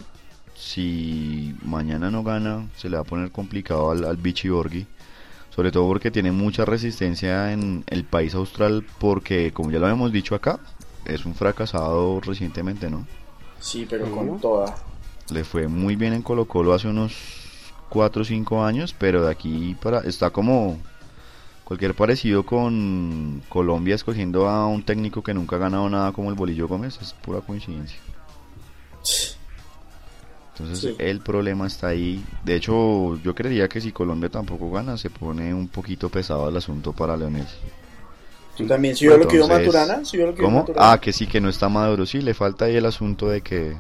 si 0.56 1.56
mañana 1.64 2.12
no 2.12 2.24
gana, 2.24 2.68
se 2.76 2.90
le 2.90 2.98
va 2.98 3.02
a 3.04 3.06
poner 3.06 3.32
complicado 3.32 3.92
al, 3.92 4.04
al 4.04 4.18
Vichy 4.18 4.50
Borghi. 4.50 4.86
Sobre 5.50 5.72
todo 5.72 5.88
porque 5.88 6.12
tiene 6.12 6.32
mucha 6.32 6.66
resistencia 6.66 7.52
en 7.52 7.84
el 7.88 8.04
país 8.04 8.34
austral, 8.36 8.86
porque 9.00 9.52
como 9.52 9.72
ya 9.72 9.80
lo 9.80 9.90
hemos 9.90 10.12
dicho 10.12 10.36
acá, 10.36 10.60
es 11.06 11.26
un 11.26 11.36
fracasado 11.36 12.22
recientemente, 12.22 12.90
¿no? 12.90 13.06
Sí, 13.60 13.86
pero 13.90 14.10
con 14.10 14.40
toda. 14.40 14.76
Le 15.32 15.44
fue 15.44 15.68
muy 15.68 15.96
bien 15.96 16.14
en 16.14 16.22
Colo 16.22 16.46
Colo 16.46 16.74
hace 16.74 16.88
unos 16.88 17.14
4 17.90 18.22
o 18.22 18.26
5 18.26 18.64
años, 18.64 18.96
pero 18.98 19.24
de 19.26 19.32
aquí 19.32 19.76
para... 19.82 20.00
Está 20.00 20.30
como 20.30 20.78
cualquier 21.64 21.94
parecido 21.94 22.46
con 22.46 23.44
Colombia 23.50 23.96
escogiendo 23.96 24.48
a 24.48 24.66
un 24.68 24.84
técnico 24.84 25.22
que 25.22 25.34
nunca 25.34 25.58
ha 25.58 25.60
ganado 25.60 25.90
nada 25.90 26.12
como 26.14 26.30
el 26.30 26.36
Bolillo 26.36 26.68
Gómez, 26.68 26.98
es 27.02 27.14
pura 27.14 27.42
coincidencia. 27.42 28.00
Entonces 30.60 30.80
Sí. 30.80 30.96
el 31.00 31.22
problema 31.22 31.68
está 31.68 31.88
ahí. 31.88 32.24
De 32.44 32.56
hecho, 32.56 33.16
yo 33.24 33.34
creería 33.34 33.68
que 33.70 33.80
si 33.82 33.92
Colombia 33.92 34.30
tampoco 34.30 34.70
gana, 34.72 34.98
se 34.98 35.10
pone 35.10 35.54
un 35.54 35.68
poquito 35.70 36.10
pesado 36.10 36.50
el 36.50 36.58
asunto 36.58 36.92
para 36.94 37.16
Leonel. 37.16 37.48
¿Tú 38.58 38.68
también? 38.68 38.96
¿Sí 38.96 39.08
vio 39.08 39.18
lo 39.18 39.28
que 39.28 39.40
Maturana? 39.40 40.04
¿Sí 40.04 40.18
vio 40.18 40.28
lo 40.28 40.36
que 40.36 40.44
¿Cómo? 40.44 40.60
Maturana? 40.60 40.92
Ah, 40.92 41.00
que 41.00 41.14
sí, 41.14 41.28
que 41.28 41.40
no 41.40 41.48
está 41.48 41.70
maduro. 41.70 42.06
Sí, 42.06 42.22
le 42.22 42.34
falta 42.34 42.66
ahí 42.66 42.76
el 42.76 42.86
asunto 42.86 43.30
de 43.30 43.42
que 43.42 43.78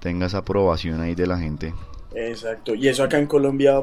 tenga 0.00 0.26
esa 0.26 0.38
aprobación 0.38 1.00
ahí 1.00 1.14
de 1.14 1.26
la 1.26 1.38
gente. 1.38 1.74
Exacto. 2.14 2.74
Y 2.74 2.88
eso 2.88 3.02
acá 3.02 3.18
en 3.18 3.26
Colombia, 3.26 3.82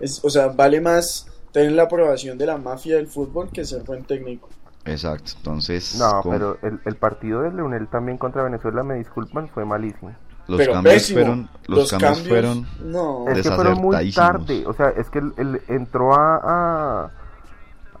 es, 0.00 0.20
o 0.24 0.30
sea, 0.30 0.48
vale 0.48 0.80
más 0.80 1.28
tener 1.52 1.72
la 1.72 1.84
aprobación 1.84 2.36
de 2.36 2.46
la 2.46 2.58
mafia 2.58 2.96
del 2.96 3.06
fútbol 3.06 3.50
que 3.52 3.64
ser 3.64 3.82
buen 3.82 4.02
técnico. 4.04 4.48
Exacto, 4.86 5.32
entonces 5.38 5.96
No, 5.96 6.20
pero 6.28 6.58
el, 6.62 6.78
el 6.84 6.96
partido 6.96 7.40
de 7.40 7.52
Leonel 7.52 7.88
también 7.88 8.18
contra 8.18 8.42
Venezuela, 8.42 8.82
me 8.82 8.96
disculpan, 8.96 9.48
fue 9.48 9.64
malísimo. 9.64 10.14
Los 10.46 10.58
Pero 10.58 10.72
cambios 10.72 10.94
pésimo. 10.94 11.20
fueron, 11.20 11.48
los, 11.66 11.90
cambios, 11.90 12.28
fueron 12.28 12.66
No. 12.84 13.28
Es 13.28 13.42
que 13.42 13.50
fueron 13.50 13.80
muy 13.80 14.12
tarde, 14.12 14.64
o 14.66 14.72
sea, 14.72 14.90
es 14.90 15.08
que 15.10 15.18
él, 15.18 15.32
él 15.36 15.62
entró 15.68 16.14
a... 16.14 16.40
a, 16.42 17.10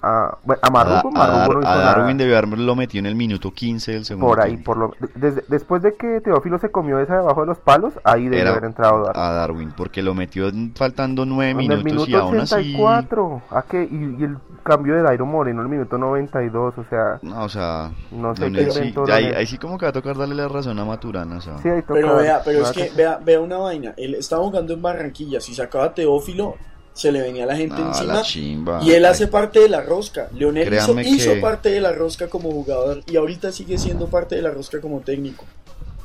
a, 0.04 0.38
bueno, 0.44 0.60
a 0.62 0.66
a, 0.66 0.70
Marrugo, 0.70 1.08
a 1.08 1.12
Marrugo 1.12 1.38
Dar- 1.38 1.54
no 1.54 1.60
hizo 1.60 1.68
a 1.68 1.74
nada. 1.76 1.84
Darwin 1.94 2.18
debió 2.18 2.36
haberlo 2.38 2.76
metido 2.76 3.00
en 3.00 3.06
el 3.06 3.14
minuto 3.14 3.50
15 3.52 3.92
del 3.92 4.04
segundo 4.04 4.26
por 4.28 4.40
ahí, 4.40 4.50
tiempo. 4.52 4.64
por 4.74 4.76
lo, 4.78 4.94
desde- 5.14 5.44
después 5.48 5.82
de 5.82 5.94
que 5.94 6.20
Teófilo 6.20 6.58
se 6.58 6.70
comió 6.70 6.98
esa 7.00 7.16
debajo 7.16 7.40
de 7.40 7.46
los 7.46 7.58
palos, 7.58 7.94
ahí 8.04 8.24
debe 8.24 8.40
Era 8.42 8.50
haber 8.52 8.64
entrado 8.64 9.04
Darwin. 9.04 9.22
a 9.22 9.32
Darwin, 9.32 9.72
porque 9.76 10.02
lo 10.02 10.14
metió 10.14 10.50
faltando 10.74 11.24
nueve 11.24 11.64
En 11.64 11.72
el 11.72 11.82
minutos 11.84 12.08
minuto 12.08 12.10
y 12.10 12.14
aún 12.14 12.40
así 12.40 12.54
84, 12.74 13.42
¿a 13.50 13.62
qué? 13.62 13.84
Y, 13.90 14.20
y 14.20 14.24
el 14.24 14.36
cambio 14.62 14.94
de 14.94 15.02
Dairo 15.02 15.26
Moreno 15.26 15.60
en 15.60 15.66
el 15.66 15.70
minuto 15.70 15.98
92, 15.98 16.74
o 16.78 16.84
sea, 16.88 17.18
no, 17.22 17.44
o 17.44 17.48
sea, 17.48 17.90
No 18.10 18.34
sé 18.34 18.50
qué 18.52 18.70
sí- 18.70 18.94
ahí, 19.10 19.46
sí 19.46 19.58
como 19.58 19.78
que 19.78 19.86
va 19.86 19.90
a 19.90 19.92
tocar 19.92 20.16
darle 20.16 20.34
la 20.34 20.48
razón 20.48 20.78
a 20.78 20.84
Maturana, 20.84 21.36
o 21.36 21.40
sea, 21.40 21.58
sí, 21.58 21.68
ahí 21.68 21.82
toca 21.82 21.94
Pero 21.94 22.16
vea, 22.16 22.40
pero 22.44 22.58
es 22.58 22.62
nada 22.62 22.74
que 22.74 22.90
vea, 22.96 23.18
vea 23.24 23.40
una 23.40 23.58
vaina. 23.58 23.94
Él 23.96 24.14
estaba 24.14 24.42
jugando 24.44 24.72
en 24.72 24.82
Barranquilla. 24.82 25.40
Si 25.40 25.54
sacaba 25.54 25.92
Teófilo, 25.94 26.56
se 26.94 27.12
le 27.12 27.20
venía 27.20 27.44
la 27.44 27.56
gente 27.56 27.76
no, 27.76 27.88
encima. 27.88 28.14
la 28.14 28.22
chimba. 28.22 28.80
Y 28.82 28.92
él 28.92 29.04
Ay, 29.04 29.10
hace 29.10 29.26
parte 29.26 29.60
de 29.60 29.68
la 29.68 29.82
rosca. 29.82 30.28
Leonel 30.32 30.62
hizo, 30.72 30.94
Créanme 30.94 31.02
hizo 31.08 31.34
que- 31.34 31.40
parte 31.40 31.68
de 31.70 31.80
la 31.80 31.92
rosca 31.92 32.28
como 32.28 32.50
jugador 32.50 33.02
y 33.06 33.16
ahorita 33.16 33.52
sigue 33.52 33.76
siendo 33.78 34.08
parte 34.08 34.36
de 34.36 34.42
la 34.42 34.50
rosca 34.50 34.80
como 34.80 35.00
técnico. 35.00 35.44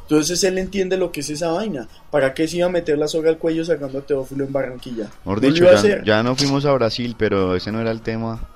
Entonces 0.01 0.43
él 0.43 0.58
entiende 0.58 0.98
lo 0.98 1.12
que 1.12 1.19
es 1.19 1.29
esa 1.29 1.51
vaina. 1.51 1.88
¿Para 2.10 2.34
qué 2.34 2.48
se 2.48 2.58
iba 2.58 2.65
a 2.65 2.69
meter 2.69 2.98
la 2.98 3.08
soga 3.08 3.29
al 3.29 3.38
cuello 3.38 3.63
sacando 3.63 4.00
a 4.00 4.01
Teófilo 4.01 4.43
en 4.43 4.51
Barranquilla? 4.51 5.08
Mejor 5.24 5.39
dicho, 5.39 5.69
a 5.69 5.75
ya, 5.84 6.03
ya 6.03 6.24
no 6.24 6.36
fuimos 6.36 6.65
a 6.65 6.74
Brasil, 6.74 7.15
pero 7.15 7.55
ese 7.55 7.72
no 7.72 7.79
era 7.79 7.91
el 7.91 8.01
tema. 8.01 8.50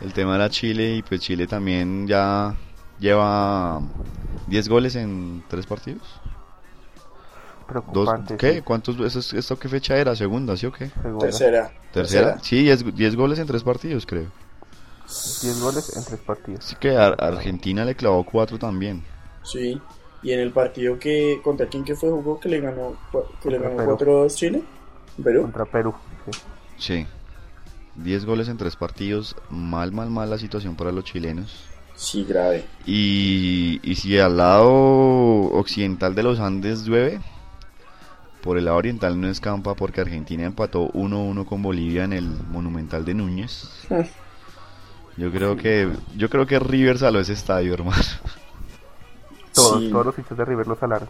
El 0.00 0.12
tema 0.12 0.36
era 0.36 0.48
Chile 0.50 0.94
y 0.96 1.02
pues 1.02 1.20
Chile 1.20 1.48
también 1.48 2.06
ya 2.06 2.54
lleva 3.00 3.80
10 4.46 4.68
goles 4.68 4.94
en 4.94 5.42
tres 5.48 5.66
partidos. 5.66 6.02
Dos, 7.62 7.82
preocupante. 7.84 8.36
¿Qué? 8.36 8.54
sí, 8.54 8.60
¿Cuántos? 8.62 8.98
Eso, 9.00 9.18
es- 9.20 9.32
¿Esto 9.32 9.58
qué 9.58 9.68
fecha 9.68 9.96
era? 9.96 10.14
¿Segunda, 10.16 10.56
sí 10.56 10.66
o 10.66 10.72
qué? 10.72 10.88
segunda. 11.02 11.26
Tercera. 11.26 11.72
¿Tercera? 11.92 12.38
Sí, 12.42 12.62
10, 12.62 12.94
10 12.94 13.16
goles 13.16 13.38
en 13.38 13.46
tres 13.46 13.62
partidos, 13.62 14.06
creo. 14.06 14.26
10 15.42 15.60
goles 15.60 15.96
en 15.96 16.04
tres 16.04 16.20
partidos. 16.20 16.64
Así 16.66 16.76
que 16.76 16.96
a 16.96 17.08
Argentina 17.08 17.84
le 17.84 17.94
clavó 17.94 18.24
4 18.24 18.58
también. 18.58 19.04
Sí. 19.42 19.80
Y 20.22 20.32
en 20.32 20.40
el 20.40 20.52
partido 20.52 20.98
que 20.98 21.40
contra 21.42 21.66
quién 21.66 21.84
que 21.84 21.96
fue 21.96 22.08
jugó 22.10 22.38
que 22.38 22.48
le 22.48 22.60
ganó 22.60 22.94
que 23.42 23.50
le 23.50 23.58
ganó 23.58 23.76
Perú. 23.76 23.96
4-2 23.98 24.34
Chile. 24.36 24.62
Perú. 25.22 25.42
Contra 25.42 25.64
Perú. 25.66 25.94
sí. 26.30 26.38
Sí. 26.78 27.06
10 27.96 28.24
goles 28.24 28.48
en 28.48 28.56
tres 28.56 28.76
partidos. 28.76 29.36
Mal, 29.50 29.92
mal, 29.92 30.08
mal 30.08 30.30
la 30.30 30.38
situación 30.38 30.76
para 30.76 30.92
los 30.92 31.04
chilenos. 31.04 31.64
Sí, 31.94 32.24
grave. 32.24 32.64
Y, 32.86 33.78
y 33.82 33.94
si 33.96 34.18
al 34.18 34.38
lado 34.38 34.70
occidental 35.52 36.14
de 36.14 36.22
los 36.22 36.40
Andes 36.40 36.84
llueve, 36.84 37.20
por 38.42 38.58
el 38.58 38.64
lado 38.66 38.76
oriental 38.76 39.20
no 39.20 39.28
escampa 39.28 39.74
porque 39.74 40.00
Argentina 40.00 40.44
empató 40.44 40.88
1-1 40.92 41.44
con 41.46 41.62
Bolivia 41.62 42.04
en 42.04 42.12
el 42.12 42.28
Monumental 42.50 43.04
de 43.04 43.14
Núñez. 43.14 43.68
Yo 45.16 45.30
creo 45.30 45.56
que 45.58 45.90
yo 46.16 46.30
creo 46.30 46.46
que 46.46 46.58
River 46.58 46.98
saló 46.98 47.20
ese 47.20 47.34
estadio, 47.34 47.74
hermano. 47.74 48.02
Todos, 49.54 49.80
Sí. 49.82 49.90
todos 49.90 50.06
los 50.06 50.18
hinchas 50.18 50.38
de 50.38 50.44
River 50.46 50.66
lo 50.66 50.74
salaron. 50.76 51.08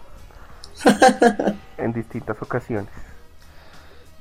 en 1.78 1.92
distintas 1.92 2.36
ocasiones. 2.42 2.90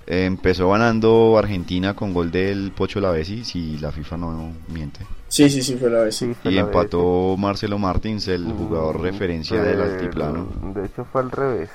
Empezó 0.06 0.70
ganando 0.70 1.36
Argentina 1.38 1.96
con 1.96 2.13
gol 2.13 2.30
del 2.32 2.72
Pocho 2.72 3.00
Lavesi, 3.00 3.44
si 3.44 3.77
la 3.80 3.91
FIFA 3.91 4.18
no 4.18 4.51
miente. 4.68 5.00
Sí, 5.27 5.50
sí, 5.50 5.63
sí, 5.63 5.75
fue 5.77 5.89
la 5.89 6.01
vez. 6.03 6.15
Sí, 6.15 6.36
fue 6.41 6.51
Y 6.51 6.56
la 6.56 6.62
empató 6.62 7.36
Marcelo 7.38 7.80
Martins, 7.80 8.27
el 8.27 8.46
jugador 8.51 9.00
Mm, 9.00 9.01
referencia 9.01 9.62
del 9.62 9.82
altiplano. 9.82 10.48
De 10.75 10.86
hecho 10.86 11.06
fue 11.06 11.22
al 11.22 11.32
revés. 11.32 11.70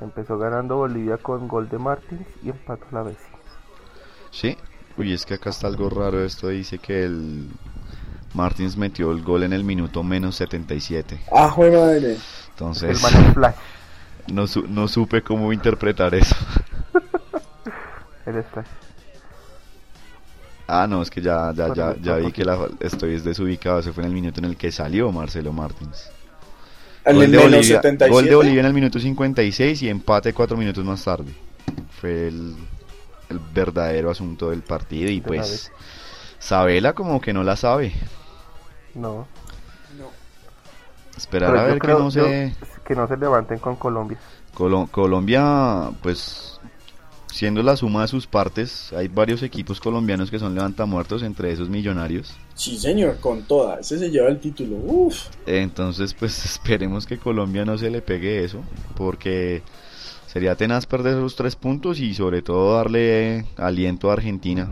Empezó 0.00 0.38
ganando 0.38 0.76
Bolivia 0.76 1.18
con 1.18 1.46
gol 1.46 1.68
de 1.68 1.78
Martins 1.78 2.26
y 2.42 2.50
empató 2.50 2.86
la 2.90 3.02
vez. 3.02 3.18
Sí, 4.30 4.56
uy, 4.96 5.12
es 5.12 5.26
que 5.26 5.34
acá 5.34 5.50
está 5.50 5.66
algo 5.66 5.90
raro. 5.90 6.24
Esto 6.24 6.48
dice 6.48 6.78
que 6.78 7.04
el 7.04 7.48
Martins 8.34 8.76
metió 8.76 9.10
el 9.12 9.22
gol 9.22 9.42
en 9.42 9.52
el 9.52 9.64
minuto 9.64 10.02
menos 10.02 10.36
77. 10.36 11.20
Ah, 11.32 11.54
madre. 11.56 12.12
El 12.12 12.18
Entonces, 12.50 13.02
no, 14.32 14.46
su- 14.46 14.66
no 14.68 14.88
supe 14.88 15.22
cómo 15.22 15.52
interpretar 15.52 16.14
eso. 16.14 16.36
El 18.26 18.44
flash. 18.44 18.66
Ah, 20.68 20.86
no, 20.86 21.02
es 21.02 21.10
que 21.10 21.20
ya, 21.20 21.52
ya, 21.52 21.74
ya, 21.74 21.96
ya 22.00 22.16
vi 22.16 22.30
que 22.30 22.44
la, 22.44 22.68
estoy 22.78 23.18
desubicado. 23.18 23.80
Ese 23.80 23.92
fue 23.92 24.04
en 24.04 24.10
el 24.10 24.14
minuto 24.14 24.38
en 24.38 24.44
el 24.44 24.56
que 24.56 24.70
salió 24.70 25.10
Marcelo 25.10 25.52
Martins. 25.52 26.08
En 27.04 27.14
Gol 27.16 27.24
el 27.24 27.30
de, 27.32 27.38
Bolivia, 27.38 27.62
77. 27.62 28.08
gol 28.10 28.24
de 28.26 28.34
Bolivia 28.34 28.60
en 28.60 28.66
el 28.66 28.74
minuto 28.74 28.98
56 28.98 29.82
y 29.82 29.88
empate 29.88 30.32
cuatro 30.34 30.56
minutos 30.56 30.84
más 30.84 31.02
tarde. 31.02 31.32
Fue 32.00 32.28
el, 32.28 32.54
el 33.30 33.38
verdadero 33.54 34.10
asunto 34.10 34.50
del 34.50 34.62
partido 34.62 35.10
y 35.10 35.20
pues. 35.20 35.72
Sabela 36.38 36.92
como 36.94 37.20
que 37.20 37.32
no 37.32 37.42
la 37.42 37.56
sabe. 37.56 37.92
No. 38.94 39.26
No. 39.98 40.08
Esperar 41.16 41.50
Pero 41.50 41.60
a 41.60 41.64
ver 41.66 41.78
que 41.78 41.88
no 41.88 42.10
se... 42.10 42.54
que 42.84 42.94
no 42.94 43.06
se 43.08 43.16
levanten 43.16 43.58
con 43.58 43.76
Colombia. 43.76 44.18
Colo- 44.54 44.88
Colombia, 44.90 45.90
pues, 46.02 46.59
siendo 47.32 47.62
la 47.62 47.76
suma 47.76 48.02
de 48.02 48.08
sus 48.08 48.26
partes, 48.26 48.92
hay 48.92 49.08
varios 49.08 49.42
equipos 49.42 49.80
colombianos 49.80 50.30
que 50.30 50.38
son 50.38 50.54
levantamuertos, 50.54 51.22
entre 51.22 51.52
esos 51.52 51.68
millonarios. 51.68 52.34
Sí, 52.54 52.78
señor, 52.78 53.18
con 53.20 53.42
toda. 53.42 53.80
Ese 53.80 53.98
se 53.98 54.10
lleva 54.10 54.28
el 54.28 54.38
título. 54.38 54.76
Uf. 54.76 55.28
Entonces, 55.46 56.14
pues, 56.14 56.44
esperemos 56.44 57.06
que 57.06 57.18
Colombia 57.18 57.64
no 57.64 57.78
se 57.78 57.90
le 57.90 58.02
pegue 58.02 58.44
eso, 58.44 58.62
porque 58.96 59.62
sería 60.26 60.56
tenaz 60.56 60.86
perder 60.86 61.14
esos 61.14 61.36
tres 61.36 61.56
puntos 61.56 61.98
y 62.00 62.14
sobre 62.14 62.42
todo 62.42 62.76
darle 62.76 63.46
aliento 63.56 64.10
a 64.10 64.14
Argentina. 64.14 64.70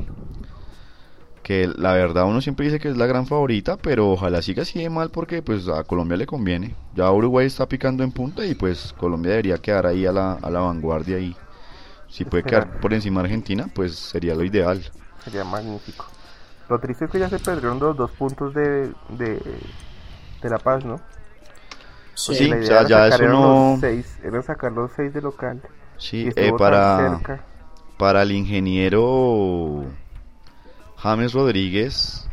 Que 1.42 1.66
la 1.66 1.94
verdad 1.94 2.26
uno 2.26 2.42
siempre 2.42 2.66
dice 2.66 2.78
que 2.78 2.88
es 2.88 2.96
la 2.98 3.06
gran 3.06 3.26
favorita, 3.26 3.78
pero 3.78 4.10
ojalá 4.10 4.42
siga 4.42 4.62
así 4.62 4.80
de 4.80 4.90
mal 4.90 5.08
porque 5.08 5.40
pues 5.40 5.66
a 5.68 5.82
Colombia 5.82 6.18
le 6.18 6.26
conviene. 6.26 6.74
Ya 6.94 7.10
Uruguay 7.10 7.46
está 7.46 7.66
picando 7.66 8.04
en 8.04 8.12
punta 8.12 8.44
y 8.44 8.54
pues 8.54 8.92
Colombia 8.98 9.30
debería 9.30 9.56
quedar 9.56 9.86
ahí 9.86 10.04
a 10.04 10.12
la, 10.12 10.34
a 10.34 10.50
la 10.50 10.60
vanguardia 10.60 11.18
y 11.18 11.34
si 12.08 12.24
puede 12.24 12.42
quedar 12.44 12.80
por 12.80 12.92
encima 12.94 13.20
de 13.22 13.26
Argentina, 13.28 13.68
pues 13.74 13.94
sería 13.96 14.34
lo 14.34 14.44
ideal. 14.44 14.82
Sería 15.24 15.44
magnífico. 15.44 16.06
Lo 16.68 16.78
triste 16.78 17.06
es 17.06 17.10
que 17.10 17.18
ya 17.18 17.28
se 17.28 17.38
perdieron 17.38 17.78
los 17.78 17.96
dos 17.96 18.10
puntos 18.12 18.52
de, 18.54 18.92
de, 19.10 19.40
de 20.42 20.50
La 20.50 20.58
Paz, 20.58 20.84
¿no? 20.84 21.00
Sí. 22.14 22.32
O 22.52 22.62
sea, 22.62 22.80
era 22.80 22.88
ya 22.88 23.08
eso 23.08 23.24
no- 23.26 23.76
seis, 23.80 24.18
era 24.22 24.42
sacar 24.42 24.72
los 24.72 24.90
seis 24.96 25.12
de 25.14 25.22
local. 25.22 25.62
Sí, 25.96 26.28
eh, 26.36 26.52
para, 26.56 27.18
cerca. 27.18 27.44
para 27.96 28.22
el 28.22 28.32
ingeniero 28.32 29.84
James 30.96 31.32
Rodríguez, 31.32 32.28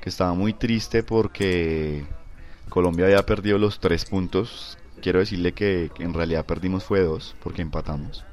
que 0.00 0.08
estaba 0.08 0.34
muy 0.34 0.52
triste 0.52 1.02
porque 1.02 2.04
Colombia 2.68 3.06
había 3.06 3.24
perdido 3.24 3.58
los 3.58 3.78
tres 3.80 4.04
puntos. 4.04 4.78
Quiero 5.02 5.18
decirle 5.18 5.52
que, 5.52 5.90
que 5.94 6.02
en 6.02 6.12
realidad 6.14 6.44
perdimos 6.44 6.84
fue 6.84 7.00
dos, 7.00 7.34
porque 7.42 7.62
empatamos. 7.62 8.24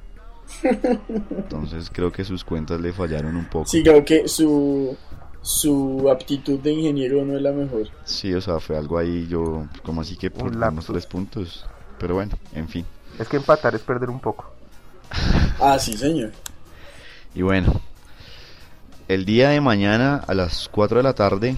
Entonces 1.29 1.89
creo 1.91 2.11
que 2.11 2.23
sus 2.23 2.43
cuentas 2.43 2.79
le 2.79 2.93
fallaron 2.93 3.35
un 3.35 3.45
poco. 3.45 3.65
Sí, 3.65 3.83
creo 3.83 4.03
que 4.03 4.27
su, 4.27 4.95
su 5.41 6.09
aptitud 6.09 6.59
de 6.59 6.71
ingeniero 6.71 7.23
no 7.25 7.35
es 7.35 7.41
la 7.41 7.51
mejor. 7.51 7.87
Sí, 8.03 8.33
o 8.33 8.41
sea, 8.41 8.59
fue 8.59 8.77
algo 8.77 8.97
ahí, 8.97 9.27
yo, 9.27 9.67
como 9.83 10.01
así 10.01 10.15
que 10.17 10.29
perdimos 10.29 10.55
lapsus. 10.57 10.85
tres 10.87 11.05
puntos. 11.05 11.65
Pero 11.99 12.15
bueno, 12.15 12.37
en 12.53 12.67
fin. 12.67 12.85
Es 13.19 13.27
que 13.27 13.37
empatar 13.37 13.73
es 13.75 13.81
perder 13.81 14.09
un 14.09 14.19
poco. 14.19 14.51
Ah, 15.59 15.79
sí, 15.79 15.97
señor. 15.97 16.33
Y 17.33 17.41
bueno, 17.41 17.81
el 19.07 19.25
día 19.25 19.49
de 19.49 19.59
mañana 19.59 20.17
a 20.27 20.35
las 20.35 20.69
4 20.69 20.97
de 20.97 21.03
la 21.03 21.13
tarde, 21.13 21.55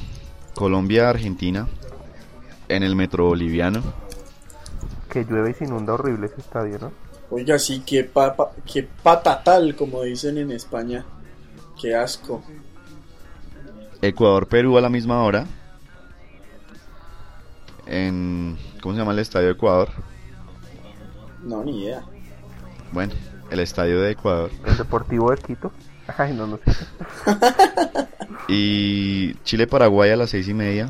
Colombia-Argentina, 0.55 1.67
en 2.69 2.83
el 2.83 2.95
Metro 2.95 3.25
Boliviano. 3.25 3.81
Que 5.09 5.25
llueve 5.25 5.51
y 5.51 5.53
se 5.53 5.65
inunda 5.65 5.95
horrible 5.95 6.27
ese 6.27 6.39
estadio, 6.39 6.79
¿no? 6.79 6.91
Oiga, 7.31 7.59
sí, 7.59 7.83
qué, 7.85 8.03
papa, 8.03 8.51
qué 8.71 8.87
patatal, 9.03 9.75
como 9.75 10.03
dicen 10.03 10.37
en 10.37 10.51
España. 10.51 11.05
Qué 11.79 11.95
asco. 11.95 12.43
Ecuador-Perú 14.01 14.77
a 14.77 14.81
la 14.81 14.89
misma 14.89 15.23
hora. 15.23 15.45
En. 17.85 18.57
¿Cómo 18.81 18.93
se 18.93 18.99
llama 18.99 19.13
el 19.13 19.19
estadio 19.19 19.47
de 19.47 19.53
Ecuador? 19.53 19.89
No, 21.43 21.63
ni 21.63 21.83
idea. 21.83 22.03
Bueno, 22.91 23.13
el 23.49 23.59
estadio 23.59 24.01
de 24.01 24.11
Ecuador. 24.11 24.51
El 24.65 24.77
Deportivo 24.77 25.31
de 25.31 25.37
Quito. 25.37 25.71
Ay, 26.17 26.33
no, 26.33 26.47
no 26.47 26.57
sé. 26.57 26.71
Y 28.47 29.35
Chile-Paraguay 29.43 30.09
a 30.11 30.15
las 30.15 30.31
seis 30.31 30.47
y 30.47 30.53
media. 30.55 30.89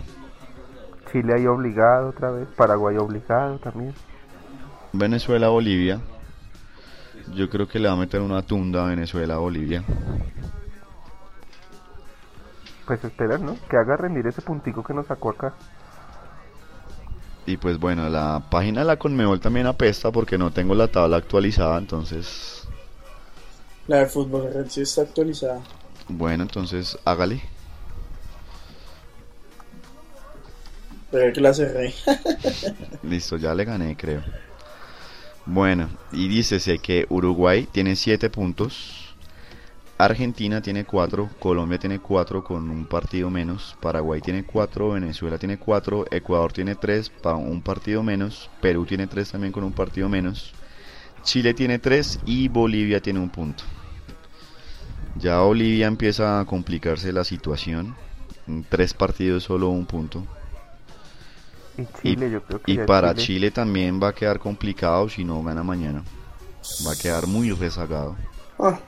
Chile 1.12 1.34
ahí 1.34 1.46
obligado 1.46 2.10
otra 2.10 2.31
vez. 2.31 2.48
Paraguay 2.55 2.96
obligado 2.96 3.58
también. 3.60 3.93
Venezuela-Bolivia. 4.93 6.00
Yo 7.33 7.50
creo 7.50 7.67
que 7.67 7.79
le 7.79 7.88
va 7.88 7.93
a 7.93 7.98
meter 7.98 8.21
una 8.21 8.41
tunda 8.41 8.86
a 8.86 8.89
Venezuela-Bolivia. 8.89 9.83
Pues 12.86 13.03
esperar, 13.03 13.39
¿no? 13.39 13.55
Que 13.69 13.77
haga 13.77 13.98
rendir 13.98 14.25
ese 14.27 14.41
puntico 14.41 14.83
que 14.83 14.93
nos 14.93 15.07
sacó 15.07 15.29
acá. 15.29 15.53
Y 17.45 17.57
pues 17.57 17.79
bueno, 17.79 18.09
la 18.09 18.43
página 18.50 18.81
de 18.81 18.88
la 18.88 18.98
Conmebol 18.98 19.39
también 19.39 19.67
apesta 19.67 20.12
porque 20.12 20.38
no 20.38 20.51
tengo 20.51 20.75
la 20.75 20.88
tabla 20.88 21.17
actualizada, 21.17 21.77
entonces... 21.77 22.67
La 23.88 23.98
de 23.98 24.05
fútbol 24.05 24.53
red 24.53 24.67
sí 24.69 24.81
está 24.81 25.01
actualizada. 25.01 25.62
Bueno, 26.07 26.43
entonces 26.43 26.98
hágale. 27.05 27.41
Pero 31.12 31.33
que 31.33 31.41
la 31.41 31.53
cerré. 31.53 31.93
Listo, 33.03 33.38
ya 33.38 33.55
le 33.55 33.65
gané, 33.65 33.95
creo. 33.98 34.21
Bueno, 35.51 35.89
y 36.12 36.27
dícese 36.27 36.77
que 36.77 37.08
Uruguay 37.10 37.68
tiene 37.72 37.96
7 37.96 38.29
puntos, 38.29 39.15
Argentina 39.98 40.62
tiene 40.62 40.86
4, 40.86 41.27
Colombia 41.39 41.79
tiene 41.79 41.98
4 41.98 42.44
con 42.44 42.70
un 42.70 42.86
partido 42.86 43.32
menos, 43.32 43.75
Paraguay 43.82 44.22
tiene 44.22 44.44
4, 44.44 44.91
Venezuela 44.91 45.39
tiene 45.39 45.58
4, 45.58 46.06
Ecuador 46.12 46.53
tiene 46.53 46.75
3, 46.75 47.12
un 47.24 47.63
partido 47.63 48.03
menos, 48.03 48.48
Perú 48.62 48.86
tiene 48.86 49.08
3 49.08 49.32
también 49.32 49.51
con 49.51 49.63
un 49.63 49.72
partido 49.72 50.08
menos, 50.08 50.53
Chile 51.24 51.56
tiene 51.56 51.79
3 51.79 52.20
y 52.27 52.48
Bolivia 52.48 53.01
tiene 53.01 53.20
un 53.20 53.32
punto. 53.32 53.63
Ya 55.15 55.39
Bolivia 55.39 55.88
empieza 55.88 56.39
a 56.39 56.46
complicarse 56.46 57.12
la 57.12 57.24
situación, 57.24 57.96
en 58.48 58.63
3 58.65 58.94
partidos 58.94 59.46
solo 59.46 59.70
un 59.70 59.88
punto. 59.88 60.27
Y 61.81 61.88
Chile, 62.01 62.29
yo 62.31 62.41
creo 62.43 62.62
que 62.62 62.71
Y 62.71 62.75
ya 62.77 62.86
para 62.86 63.13
Chile 63.15 63.51
también 63.51 64.01
va 64.01 64.09
a 64.09 64.13
quedar 64.13 64.39
complicado 64.39 65.07
si 65.09 65.24
no 65.24 65.41
gana 65.43 65.63
mañana. 65.63 66.03
Va 66.86 66.91
a 66.91 66.95
quedar 66.95 67.27
muy 67.27 67.51
rezagado. 67.51 68.15
Ah, 68.59 68.79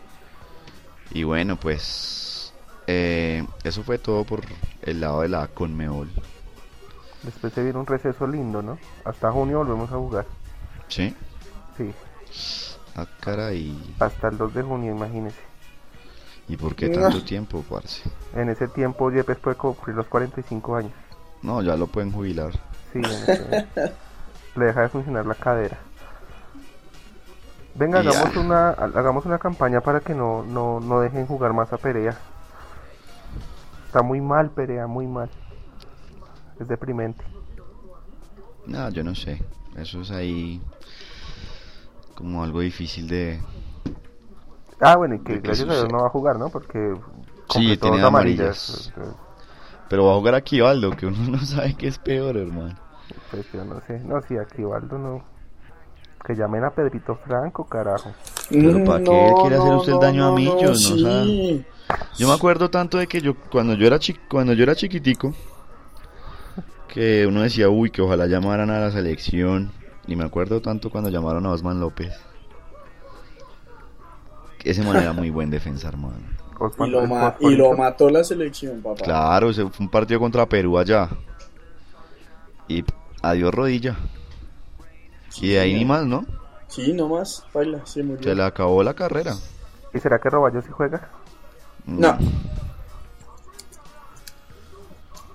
Y 1.12 1.24
bueno, 1.24 1.56
pues 1.58 2.54
eh, 2.88 3.46
eso 3.64 3.84
fue 3.84 3.98
todo 3.98 4.24
por 4.24 4.42
el 4.82 5.02
lado 5.02 5.22
de 5.22 5.30
la 5.30 5.48
Conmebol. 5.48 6.10
Después 7.24 7.54
se 7.54 7.64
viene 7.64 7.78
un 7.80 7.86
receso 7.86 8.26
lindo, 8.28 8.62
¿no? 8.62 8.78
Hasta 9.06 9.32
junio 9.32 9.60
volvemos 9.60 9.92
a 9.92 9.96
jugar. 9.96 10.26
¿Sí? 10.88 11.16
Sí, 11.78 11.94
Ah, 12.96 13.06
caray. 13.22 13.78
hasta 14.00 14.28
el 14.30 14.38
2 14.38 14.54
de 14.54 14.62
junio, 14.64 14.92
imagínese. 14.92 15.40
¿Y 16.50 16.58
por 16.58 16.76
qué 16.76 16.90
tanto 16.90 17.24
tiempo, 17.24 17.64
parce? 17.70 18.04
En 18.36 18.50
ese 18.50 18.68
tiempo 18.68 19.10
Yepes 19.12 19.38
puede 19.38 19.56
cumplir 19.56 19.96
los 19.96 20.08
45 20.08 20.76
años. 20.76 20.92
No, 21.42 21.62
ya 21.62 21.78
lo 21.78 21.88
pueden 21.88 22.12
jubilar. 22.12 22.52
Sí, 22.94 23.02
le 24.56 24.66
deja 24.66 24.82
de 24.82 24.90
funcionar 24.90 25.26
la 25.26 25.36
cadera. 25.36 25.78
Venga, 27.76 28.02
Ya. 28.02 28.10
hagamos 28.10 28.36
una, 28.36 28.70
hagamos 28.72 29.26
una 29.26 29.40
campaña 29.40 29.82
para 29.82 30.02
que 30.02 30.14
no, 30.14 30.44
no, 30.44 30.80
no 30.80 31.00
dejen 31.00 31.26
jugar 31.26 31.54
más 31.54 31.72
a 31.72 31.78
Perea. 31.78 32.18
Está 33.86 34.02
muy 34.02 34.22
mal 34.22 34.50
Perea, 34.50 34.88
muy 34.88 35.08
mal. 35.08 35.30
Es 36.60 36.68
deprimente. 36.68 37.24
No, 38.68 38.90
yo 38.90 39.04
no 39.04 39.16
sé. 39.16 39.42
Eso 39.78 40.02
es 40.02 40.12
ahí 40.12 40.62
como 42.16 42.44
algo 42.44 42.60
difícil 42.60 43.08
de... 43.08 43.42
Ah, 44.80 44.96
bueno, 44.98 45.16
y 45.16 45.20
que 45.20 45.34
¿De 45.34 45.42
qué 45.42 45.48
gracias 45.48 45.70
a 45.70 45.74
Dios 45.74 45.92
no 45.92 46.00
va 46.02 46.08
a 46.08 46.10
jugar, 46.10 46.38
¿no? 46.38 46.50
Porque 46.50 46.96
Sí, 47.50 47.78
tiene 47.78 48.00
dos 48.00 48.08
amarillas. 48.08 48.94
Pero 49.92 50.06
va 50.06 50.14
a 50.14 50.16
jugar 50.16 50.36
aquí 50.36 50.62
Valdo, 50.62 50.92
que 50.92 51.06
uno 51.06 51.18
no 51.32 51.46
sabe 51.46 51.76
qué 51.76 51.88
es 51.88 51.98
peor, 52.00 52.38
hermano. 52.38 52.76
Pues 53.30 53.46
yo 53.54 53.66
no 53.66 53.82
sé. 53.86 54.00
No, 54.00 54.22
si 54.22 54.38
aquí 54.38 54.64
Valdo 54.64 54.98
no. 54.98 55.22
Que 56.26 56.34
llamen 56.34 56.64
a 56.64 56.70
Pedrito 56.70 57.16
Franco, 57.26 57.66
carajo. 57.66 58.12
Pero 58.50 58.84
¿para 58.86 59.04
qué 59.04 59.34
quiere 59.42 59.58
hacer 59.58 59.74
usted 59.74 59.94
el 59.94 60.00
daño 60.00 60.28
a 60.28 60.32
Millos? 60.36 60.90
No, 61.04 61.26
sí. 61.26 61.66
Yo 62.18 62.28
me 62.28 62.34
acuerdo 62.34 62.70
tanto 62.70 62.98
de 63.00 63.08
que 63.08 63.20
yo 63.20 63.36
cuando 63.36 63.74
yo 63.74 63.86
era 63.86 64.00
chi- 64.00 64.18
cuando 64.30 64.54
yo 64.54 64.64
era 64.64 64.76
chiquitico 64.76 65.34
que 66.88 67.26
uno 67.28 67.42
decía, 67.42 67.68
"Uy, 67.70 67.90
que 67.90 68.02
ojalá 68.02 68.28
llamaran 68.28 68.70
a 68.70 68.80
la 68.80 68.92
selección." 68.92 69.72
Y 70.08 70.16
me 70.16 70.24
acuerdo 70.24 70.62
tanto 70.62 70.90
cuando 70.90 71.10
llamaron 71.10 71.46
a 71.46 71.52
Osman 71.52 71.80
López. 71.82 72.14
Ese 74.64 74.84
man 74.84 74.96
era 74.98 75.12
muy 75.12 75.30
buen 75.32 75.50
defensa, 75.50 75.90
hermano. 75.90 76.16
Y 76.86 76.90
lo, 76.90 77.08
ma- 77.08 77.36
y 77.40 77.56
lo 77.56 77.74
mató 77.76 78.10
la 78.10 78.24
selección, 78.24 78.82
papá. 78.82 79.04
Claro, 79.04 79.50
ese 79.50 79.62
fue 79.70 79.86
un 79.86 79.90
partido 79.90 80.20
contra 80.20 80.46
Perú 80.48 80.78
allá. 80.78 81.10
Y 82.68 82.84
adiós 83.22 83.54
rodilla. 83.54 83.96
Y 85.42 85.50
de 85.50 85.60
ahí 85.60 85.74
ni 85.76 85.86
más, 85.86 86.06
¿no? 86.06 86.26
Sí, 86.68 86.94
nomás, 86.94 87.44
baila, 87.54 87.86
se 87.86 88.04
murió. 88.04 88.24
Se 88.24 88.36
le 88.36 88.44
acabó 88.44 88.84
la 88.84 88.94
carrera. 88.94 89.36
¿Y 89.94 90.00
será 90.00 90.20
que 90.20 90.30
Roballo 90.30 90.62
sí 90.62 90.70
juega? 90.72 91.10
No. 91.86 92.18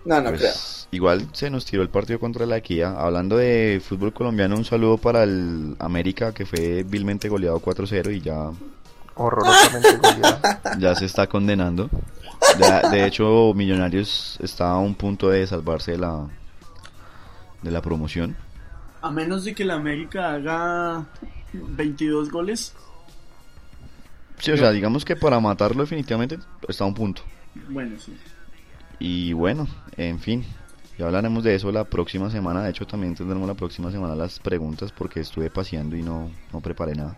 No, 0.05 0.21
no 0.21 0.31
Pues, 0.31 0.41
creo. 0.41 0.53
igual 0.93 1.29
se 1.33 1.51
nos 1.51 1.65
tiró 1.67 1.83
el 1.83 1.89
partido 1.89 2.21
contra 2.21 2.47
la 2.47 2.59
Equidad. 2.59 2.99
Hablando 2.99 3.37
de 3.37 3.83
fútbol 3.85 4.13
colombiano, 4.13 4.57
un 4.57 4.65
saludo 4.65 4.99
para 4.99 5.25
el 5.25 5.75
América 5.81 6.33
que 6.33 6.47
fue 6.47 6.85
vilmente 6.85 7.29
goleado 7.29 7.59
4-0 7.61 8.15
y 8.15 8.21
ya, 8.21 8.51
Horrorosamente 9.17 9.97
goleado. 9.97 10.41
ya 10.79 10.95
se 10.95 11.07
está 11.07 11.27
condenando. 11.27 11.89
De, 12.59 12.89
de 12.91 13.07
hecho, 13.07 13.53
Millonarios 13.55 14.39
está 14.43 14.71
a 14.71 14.79
un 14.79 14.95
punto 14.95 15.31
de 15.31 15.47
salvarse 15.47 15.93
de 15.93 15.99
la, 15.99 16.29
de 17.63 17.71
la 17.71 17.83
promoción. 17.83 18.37
A 19.03 19.11
menos 19.11 19.45
de 19.45 19.55
que 19.55 19.65
la 19.65 19.75
América 19.75 20.33
haga 20.35 21.07
22 21.53 22.31
goles. 22.31 22.75
Sí, 24.39 24.53
o 24.53 24.57
sea, 24.57 24.71
digamos 24.71 25.05
que 25.05 25.17
para 25.17 25.41
matarlo 25.41 25.83
definitivamente 25.83 26.39
está 26.69 26.85
a 26.85 26.87
un 26.87 26.95
punto. 26.95 27.23
Bueno, 27.69 27.97
sí. 27.99 28.15
Y 28.99 29.33
bueno, 29.33 29.67
en 29.97 30.19
fin, 30.21 30.45
ya 30.99 31.07
hablaremos 31.07 31.43
de 31.45 31.55
eso 31.55 31.73
la 31.73 31.85
próxima 31.85 32.31
semana. 32.31 32.63
De 32.63 32.71
hecho, 32.71 32.87
también 32.87 33.15
tendremos 33.15 33.49
la 33.49 33.55
próxima 33.55 33.91
semana 33.91 34.15
las 34.15 34.39
preguntas 34.39 34.93
porque 34.93 35.21
estuve 35.21 35.51
paseando 35.51 35.97
y 35.97 36.03
no, 36.03 36.31
no 36.53 36.61
preparé 36.61 36.95
nada. 36.95 37.17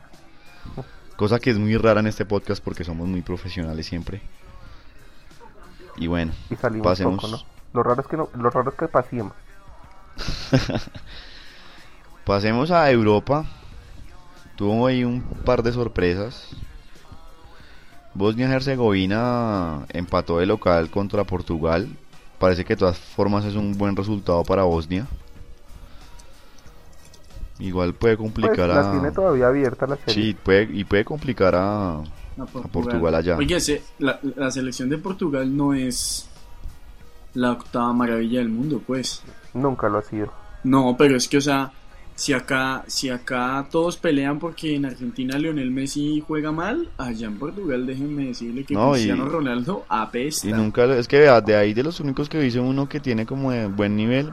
Cosa 1.18 1.40
que 1.40 1.50
es 1.50 1.58
muy 1.58 1.76
rara 1.76 1.98
en 1.98 2.06
este 2.06 2.24
podcast 2.24 2.62
porque 2.62 2.84
somos 2.84 3.08
muy 3.08 3.22
profesionales 3.22 3.86
siempre. 3.86 4.22
Y 5.96 6.06
bueno, 6.06 6.30
Y 6.48 6.54
salimos 6.54 6.86
pasemos. 6.86 7.16
poco, 7.16 7.26
¿no? 7.26 7.42
Lo 7.72 7.82
raro 7.82 8.02
es 8.02 8.06
que 8.06 8.16
no, 8.16 8.28
lo 8.36 8.50
raro 8.50 8.70
es 8.70 8.76
que 8.76 8.86
pasemos. 8.86 9.32
Pasemos 12.24 12.70
a 12.70 12.88
Europa. 12.88 13.44
Tuvo 14.54 14.86
ahí 14.86 15.02
un 15.02 15.22
par 15.44 15.64
de 15.64 15.72
sorpresas. 15.72 16.50
Bosnia-Herzegovina 18.14 19.86
empató 19.88 20.38
de 20.38 20.46
local 20.46 20.88
contra 20.88 21.24
Portugal. 21.24 21.88
Parece 22.38 22.64
que 22.64 22.74
de 22.74 22.78
todas 22.78 22.96
formas 22.96 23.44
es 23.44 23.56
un 23.56 23.76
buen 23.76 23.96
resultado 23.96 24.44
para 24.44 24.62
Bosnia. 24.62 25.08
Igual 27.60 27.92
puede 27.94 28.16
Pues 28.16 28.28
complicar 28.28 28.68
la 28.68 28.92
tiene 28.92 29.08
a... 29.08 29.12
todavía 29.12 29.48
abierta 29.48 29.86
la 29.86 29.96
serie. 29.96 30.14
Sí, 30.14 30.36
puede, 30.42 30.68
y 30.72 30.84
puede 30.84 31.04
complicar 31.04 31.54
a... 31.56 31.98
A 31.98 32.46
Portugal 32.70 33.14
allá. 33.16 33.36
Oye, 33.36 33.58
se- 33.60 33.82
la, 33.98 34.20
la 34.36 34.50
selección 34.52 34.88
de 34.88 34.98
Portugal 34.98 35.56
no 35.56 35.74
es 35.74 36.28
la 37.34 37.52
octava 37.52 37.92
maravilla 37.92 38.38
del 38.38 38.48
mundo, 38.48 38.80
pues. 38.86 39.22
Nunca 39.54 39.88
lo 39.88 39.98
ha 39.98 40.02
sido. 40.02 40.32
No, 40.62 40.94
pero 40.96 41.16
es 41.16 41.26
que, 41.28 41.38
o 41.38 41.40
sea, 41.40 41.72
si 42.14 42.32
acá, 42.32 42.84
si 42.86 43.10
acá 43.10 43.66
todos 43.72 43.96
pelean 43.96 44.38
porque 44.38 44.76
en 44.76 44.84
Argentina 44.86 45.36
Lionel 45.36 45.72
Messi 45.72 46.22
juega 46.26 46.52
mal, 46.52 46.88
allá 46.96 47.26
en 47.26 47.38
Portugal 47.40 47.86
déjenme 47.86 48.26
decirle 48.26 48.62
que 48.64 48.74
No, 48.74 48.90
y- 48.90 48.92
Cristiano 48.92 49.28
Ronaldo 49.28 49.84
apesta. 49.88 50.46
Y 50.48 50.52
nunca... 50.52 50.84
Es 50.84 51.08
que 51.08 51.18
vea, 51.18 51.40
de 51.40 51.56
ahí 51.56 51.74
de 51.74 51.82
los 51.82 51.98
únicos 51.98 52.28
que 52.28 52.38
dice 52.38 52.60
uno 52.60 52.88
que 52.88 53.00
tiene 53.00 53.26
como 53.26 53.50
de 53.50 53.66
buen 53.66 53.96
nivel... 53.96 54.30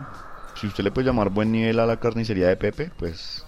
Si 0.56 0.68
usted 0.68 0.84
le 0.84 0.91
puede 0.91 1.08
llamar 1.08 1.30
buen 1.30 1.52
nivel 1.52 1.80
a 1.80 1.86
la 1.86 1.98
carnicería 1.98 2.48
de 2.48 2.56
Pepe, 2.58 2.91
pues... 2.98 3.46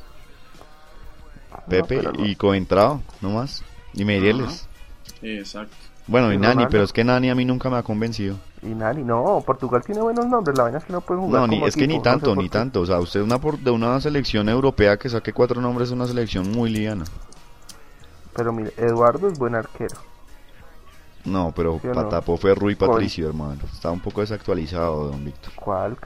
Pepe 1.69 1.97
pero 1.97 2.11
no. 2.13 2.25
y 2.25 2.35
Coentrao, 2.35 3.01
no 3.21 3.29
más. 3.31 3.63
Y 3.93 4.05
Meireles. 4.05 4.67
Exacto. 5.21 5.75
Bueno, 6.05 6.31
y 6.31 6.35
Y 6.35 6.37
Nani, 6.37 6.67
pero 6.67 6.83
es 6.83 6.93
que 6.93 7.03
Nani 7.03 7.29
a 7.29 7.35
mí 7.35 7.43
nunca 7.43 7.69
me 7.69 7.77
ha 7.77 7.83
convencido. 7.83 8.37
Y 8.61 8.67
Nani, 8.67 9.03
no, 9.03 9.43
Portugal 9.45 9.83
tiene 9.85 10.01
buenos 10.01 10.25
nombres. 10.27 10.57
La 10.57 10.63
vaina 10.63 10.77
es 10.77 10.85
que 10.85 10.93
no 10.93 11.01
pueden 11.01 11.23
jugar. 11.23 11.41
No, 11.41 11.47
ni, 11.47 11.57
como 11.57 11.67
es 11.67 11.75
que 11.75 11.87
ni 11.87 11.95
no 11.95 11.99
sé 11.99 12.03
tanto, 12.03 12.35
ni 12.35 12.49
tanto. 12.49 12.81
O 12.81 12.85
sea, 12.85 12.99
usted 12.99 13.21
una 13.21 13.39
por- 13.39 13.59
de 13.59 13.71
una 13.71 13.99
selección 13.99 14.47
europea 14.47 14.97
que 14.97 15.09
saque 15.09 15.33
cuatro 15.33 15.59
nombres 15.59 15.89
es 15.89 15.93
una 15.93 16.07
selección 16.07 16.51
muy 16.51 16.69
liviana. 16.69 17.03
Pero 18.33 18.53
mire, 18.53 18.71
Eduardo 18.77 19.27
es 19.27 19.37
buen 19.37 19.55
arquero. 19.55 19.97
No, 21.27 21.51
pero 21.55 21.79
¿Sí 21.81 21.87
o 21.87 21.93
no? 21.93 22.03
Patapó 22.03 22.37
fue 22.37 22.55
Rui 22.55 22.75
Patricio, 22.75 23.27
hermano. 23.27 23.59
Está 23.71 23.91
un 23.91 23.99
poco 23.99 24.21
desactualizado, 24.21 25.09
don 25.09 25.25
Víctor. 25.25 25.53
¿Cuál? 25.55 25.97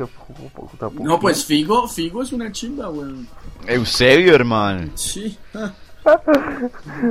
Tampoco. 0.80 1.04
No, 1.04 1.20
pues 1.20 1.46
Figo, 1.46 1.88
Figo 1.88 2.24
es 2.24 2.34
una 2.34 2.52
chimba, 2.52 2.90
weón. 2.90 3.28
Eusebio, 3.68 4.34
hermano. 4.36 4.90
Sí. 4.96 5.38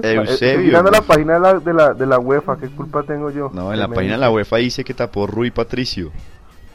Eh, 0.02 0.14
Eusebio. 0.14 0.66
mirando 0.66 0.90
la 0.90 1.00
página 1.02 1.34
de 1.34 1.40
la, 1.40 1.54
de, 1.60 1.72
la, 1.72 1.94
de 1.94 2.06
la 2.06 2.18
UEFA, 2.18 2.58
¿qué 2.58 2.68
culpa 2.70 3.04
tengo 3.04 3.30
yo? 3.30 3.48
No, 3.54 3.72
en 3.72 3.78
la 3.78 3.86
página 3.86 4.14
de 4.14 4.18
la 4.18 4.32
UEFA 4.32 4.56
dice 4.56 4.82
que 4.82 4.94
tapó 4.94 5.28
Rui 5.28 5.52
Patricio. 5.52 6.10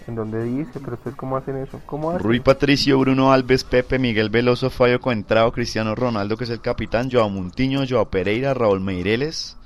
¿En 0.07 0.15
dónde 0.15 0.41
dice? 0.43 0.79
Pero 0.79 0.93
ustedes 0.93 1.17
cómo 1.17 1.35
hacen 1.35 1.57
eso? 1.57 1.81
¿Cómo 1.85 2.11
hacen? 2.11 2.23
Rui 2.23 2.39
Patricio, 2.39 2.97
Bruno 2.99 3.33
Alves, 3.33 3.65
Pepe, 3.65 3.99
Miguel 3.99 4.29
Veloso, 4.29 4.69
Fabio 4.69 5.01
Coentrao, 5.01 5.51
Cristiano 5.51 5.93
Ronaldo, 5.93 6.37
que 6.37 6.45
es 6.45 6.49
el 6.51 6.61
capitán, 6.61 7.09
Joao 7.11 7.29
Muntiño, 7.29 7.81
Joao 7.87 8.05
Pereira, 8.05 8.53
Raúl 8.53 8.79
Meireles, 8.79 9.57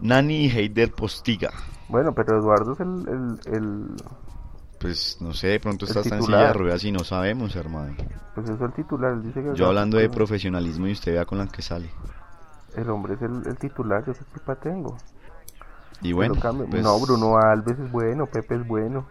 Nani 0.00 0.46
y 0.46 0.50
Heider 0.50 0.92
Postiga. 0.92 1.50
Bueno, 1.88 2.14
pero 2.14 2.38
Eduardo 2.38 2.72
es 2.74 2.80
el, 2.80 3.08
el, 3.46 3.54
el- 3.54 3.86
Pues 4.78 5.18
no 5.20 5.32
sé, 5.32 5.48
de 5.48 5.60
pronto 5.60 5.86
está 5.86 6.02
tan 6.02 6.22
silla 6.22 6.48
de 6.48 6.52
ruedas 6.52 6.84
y 6.84 6.92
no 6.92 7.00
sabemos, 7.00 7.56
hermano. 7.56 7.94
pues 8.34 8.46
eso 8.46 8.54
es 8.54 8.60
el 8.60 8.72
titular. 8.72 9.12
él 9.14 9.22
dice 9.22 9.42
que 9.42 9.54
Yo 9.54 9.66
hablando 9.66 9.96
de 9.98 10.08
profesionalismo 10.08 10.86
y 10.86 10.92
usted 10.92 11.12
vea 11.12 11.24
con 11.24 11.38
la 11.38 11.46
que 11.48 11.62
sale. 11.62 11.90
El 12.76 12.88
hombre 12.90 13.14
es 13.14 13.22
el, 13.22 13.42
el 13.46 13.56
titular, 13.56 14.04
yo 14.06 14.12
qué 14.12 14.24
culpa 14.24 14.54
tengo. 14.56 14.96
Y 16.02 16.12
bueno, 16.12 16.34
pues, 16.70 16.82
No, 16.82 17.00
Bruno 17.00 17.38
Alves 17.38 17.76
es 17.78 17.90
bueno, 17.90 18.26
Pepe 18.26 18.54
es 18.56 18.66
bueno. 18.66 19.06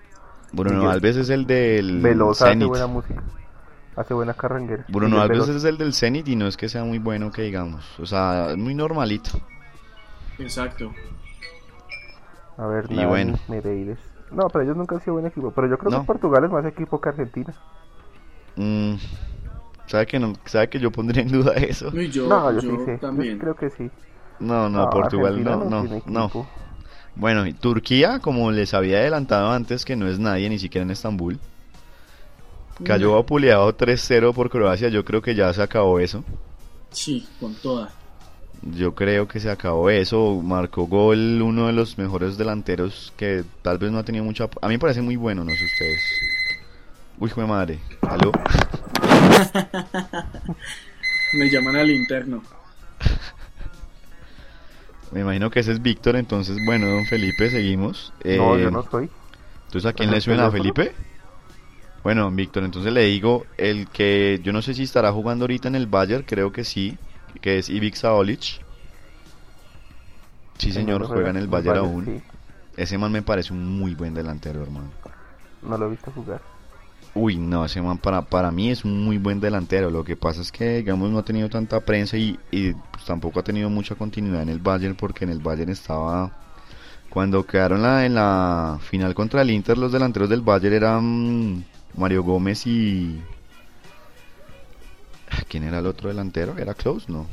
Bruno 0.53 0.77
Miguel- 0.77 0.91
Alves 0.91 1.17
es 1.17 1.29
el 1.29 1.45
del 1.45 1.99
Velosa 2.01 2.51
hace 2.51 2.63
buena 2.63 2.87
música. 2.87 3.21
Hace 3.97 4.13
buena 4.13 4.33
carranguera. 4.35 4.85
Bruno 4.87 5.17
Miguel 5.17 5.41
Alves 5.41 5.49
es 5.49 5.63
el 5.65 5.77
del 5.77 5.93
Zenit 5.93 6.27
y 6.29 6.35
no 6.37 6.47
es 6.47 6.55
que 6.55 6.69
sea 6.69 6.85
muy 6.85 6.99
bueno 6.99 7.29
que 7.31 7.41
digamos. 7.41 7.83
O 7.99 8.05
sea, 8.05 8.51
es 8.51 8.57
muy 8.57 8.73
normalito. 8.73 9.31
Exacto. 10.39 10.93
A 12.57 12.65
ver, 12.67 12.85
Y 12.89 12.95
Nani, 12.95 13.07
bueno. 13.07 13.39
No, 14.31 14.47
pero 14.49 14.63
ellos 14.63 14.75
nunca 14.77 14.95
han 14.95 15.01
sido 15.01 15.13
buen 15.13 15.25
equipo. 15.27 15.51
Pero 15.51 15.67
yo 15.67 15.77
creo 15.77 15.91
No. 15.91 16.01
que 16.01 16.07
Portugal 16.07 16.43
es 16.43 16.51
más 16.51 16.65
equipo 16.65 16.99
que 16.99 17.09
Argentina. 17.09 17.53
Mm, 18.55 18.95
¿sabe, 19.85 20.07
que 20.07 20.19
no, 20.19 20.33
¿Sabe 20.45 20.69
que 20.69 20.79
yo 20.79 20.91
pondría 20.91 21.21
en 21.21 21.31
duda 21.31 21.53
eso? 21.53 21.89
Y 21.93 22.09
yo, 22.09 22.27
no, 22.27 22.51
yo, 22.51 22.59
yo 22.59 22.71
sí 22.71 22.85
sé. 22.85 22.91
Yo 22.93 22.99
también. 22.99 23.37
creo 23.37 23.55
que 23.55 23.69
sí. 23.69 23.89
No, 24.39 24.69
no, 24.69 24.89
Portugal 24.89 25.43
no, 25.43 25.63
no, 25.65 26.01
no. 26.05 26.47
Bueno, 27.15 27.47
y 27.47 27.53
Turquía, 27.53 28.19
como 28.19 28.51
les 28.51 28.73
había 28.73 28.97
adelantado 28.99 29.51
antes, 29.51 29.85
que 29.85 29.95
no 29.95 30.07
es 30.07 30.19
nadie, 30.19 30.49
ni 30.49 30.59
siquiera 30.59 30.83
en 30.83 30.91
Estambul. 30.91 31.39
Cayó 32.83 33.13
vapuleado 33.13 33.75
3-0 33.75 34.33
por 34.33 34.49
Croacia, 34.51 34.89
yo 34.89 35.03
creo 35.03 35.21
que 35.21 35.33
ya 35.33 35.51
se 35.53 35.61
acabó 35.63 35.99
eso. 35.99 36.23
Sí, 36.91 37.27
con 37.39 37.53
toda. 37.55 37.89
Yo 38.61 38.95
creo 38.95 39.27
que 39.27 39.39
se 39.39 39.49
acabó 39.49 39.89
eso. 39.89 40.41
Marcó 40.43 40.87
gol 40.87 41.41
uno 41.41 41.67
de 41.67 41.73
los 41.73 41.97
mejores 41.97 42.37
delanteros 42.37 43.13
que 43.17 43.43
tal 43.61 43.77
vez 43.77 43.91
no 43.91 43.99
ha 43.99 44.03
tenido 44.03 44.23
mucha... 44.23 44.45
A 44.61 44.67
mí 44.67 44.75
me 44.75 44.79
parece 44.79 45.01
muy 45.01 45.15
bueno, 45.15 45.43
no 45.43 45.51
sé 45.51 45.65
ustedes. 45.65 46.01
Uy, 47.19 47.29
jue 47.29 47.45
madre. 47.45 47.79
¿Aló? 48.01 48.31
Me 51.33 51.49
llaman 51.49 51.75
al 51.75 51.91
interno. 51.91 52.41
Me 55.11 55.21
imagino 55.21 55.49
que 55.49 55.61
ese 55.61 55.71
es 55.71 55.81
Víctor, 55.81 56.15
entonces, 56.15 56.57
bueno, 56.65 56.87
don 56.87 57.05
Felipe, 57.05 57.49
seguimos. 57.49 58.13
No, 58.23 58.57
Eh, 58.57 58.61
yo 58.61 58.71
no 58.71 58.83
soy. 58.83 59.09
Entonces, 59.65 59.89
¿a 59.89 59.93
quién 59.93 60.09
¿Con 60.09 60.15
le 60.15 60.21
suena? 60.21 60.51
Felipe? 60.51 60.93
Bueno, 62.03 62.23
don 62.23 62.35
Víctor, 62.35 62.63
entonces 62.63 62.93
le 62.93 63.05
digo, 63.05 63.45
el 63.57 63.87
que 63.87 64.39
yo 64.43 64.53
no 64.53 64.61
sé 64.61 64.73
si 64.73 64.83
estará 64.83 65.11
jugando 65.11 65.43
ahorita 65.43 65.67
en 65.67 65.75
el 65.75 65.87
Bayern, 65.87 66.23
creo 66.23 66.51
que 66.51 66.63
sí, 66.63 66.97
que 67.39 67.57
es 67.59 67.69
Ivica 67.69 68.13
Olic. 68.13 68.61
Sí, 70.57 70.71
señor, 70.71 71.01
No, 71.01 71.07
juega 71.07 71.29
en 71.29 71.37
el 71.37 71.47
Bayern 71.47 71.77
aún. 71.77 72.05
sí. 72.05 72.21
Ese 72.75 72.97
man 72.97 73.11
me 73.11 73.21
parece 73.23 73.53
un 73.53 73.65
muy 73.79 73.95
buen 73.95 74.13
delantero, 74.13 74.61
hermano. 74.61 74.91
No 75.63 75.77
lo 75.77 75.87
he 75.87 75.89
visto 75.91 76.11
jugar. 76.11 76.41
Uy, 77.15 77.37
no, 77.37 77.65
ese 77.65 77.81
man 77.81 77.97
para, 77.97 78.21
para 78.21 78.51
mí 78.51 78.69
es 78.69 78.85
un 78.85 79.03
muy 79.03 79.17
buen 79.17 79.39
delantero. 79.39 79.89
Lo 79.89 80.03
que 80.03 80.15
pasa 80.15 80.41
es 80.41 80.51
que, 80.51 80.77
digamos, 80.77 81.09
no 81.09 81.17
ha 81.17 81.25
tenido 81.25 81.49
tanta 81.49 81.79
prensa 81.79 82.17
y, 82.17 82.37
y, 82.51 82.73
pues, 82.73 83.05
tampoco 83.05 83.39
ha 83.39 83.43
tenido 83.43 83.69
mucha 83.71 83.95
continuidad 83.95 84.43
en 84.43 84.49
el 84.49 84.59
Bayern 84.59 84.95
porque 84.95 85.25
en 85.25 85.31
el 85.31 85.39
Bayern 85.39 85.71
estaba... 85.71 86.31
Cuando 87.09 87.45
quedaron 87.47 87.81
la, 87.81 88.05
en 88.05 88.13
la 88.13 88.77
final 88.81 89.15
contra 89.15 89.41
el 89.41 89.49
Inter, 89.49 89.77
los 89.77 89.91
delanteros 89.91 90.29
del 90.29 90.41
Bayern 90.41 90.75
eran 90.75 91.65
Mario 91.95 92.21
Gómez 92.23 92.67
y... 92.67 93.19
¿Quién 95.49 95.63
era 95.63 95.79
el 95.79 95.85
otro 95.85 96.09
delantero? 96.09 96.57
¿Era 96.57 96.73
Klaus? 96.73 97.09
No. 97.09 97.27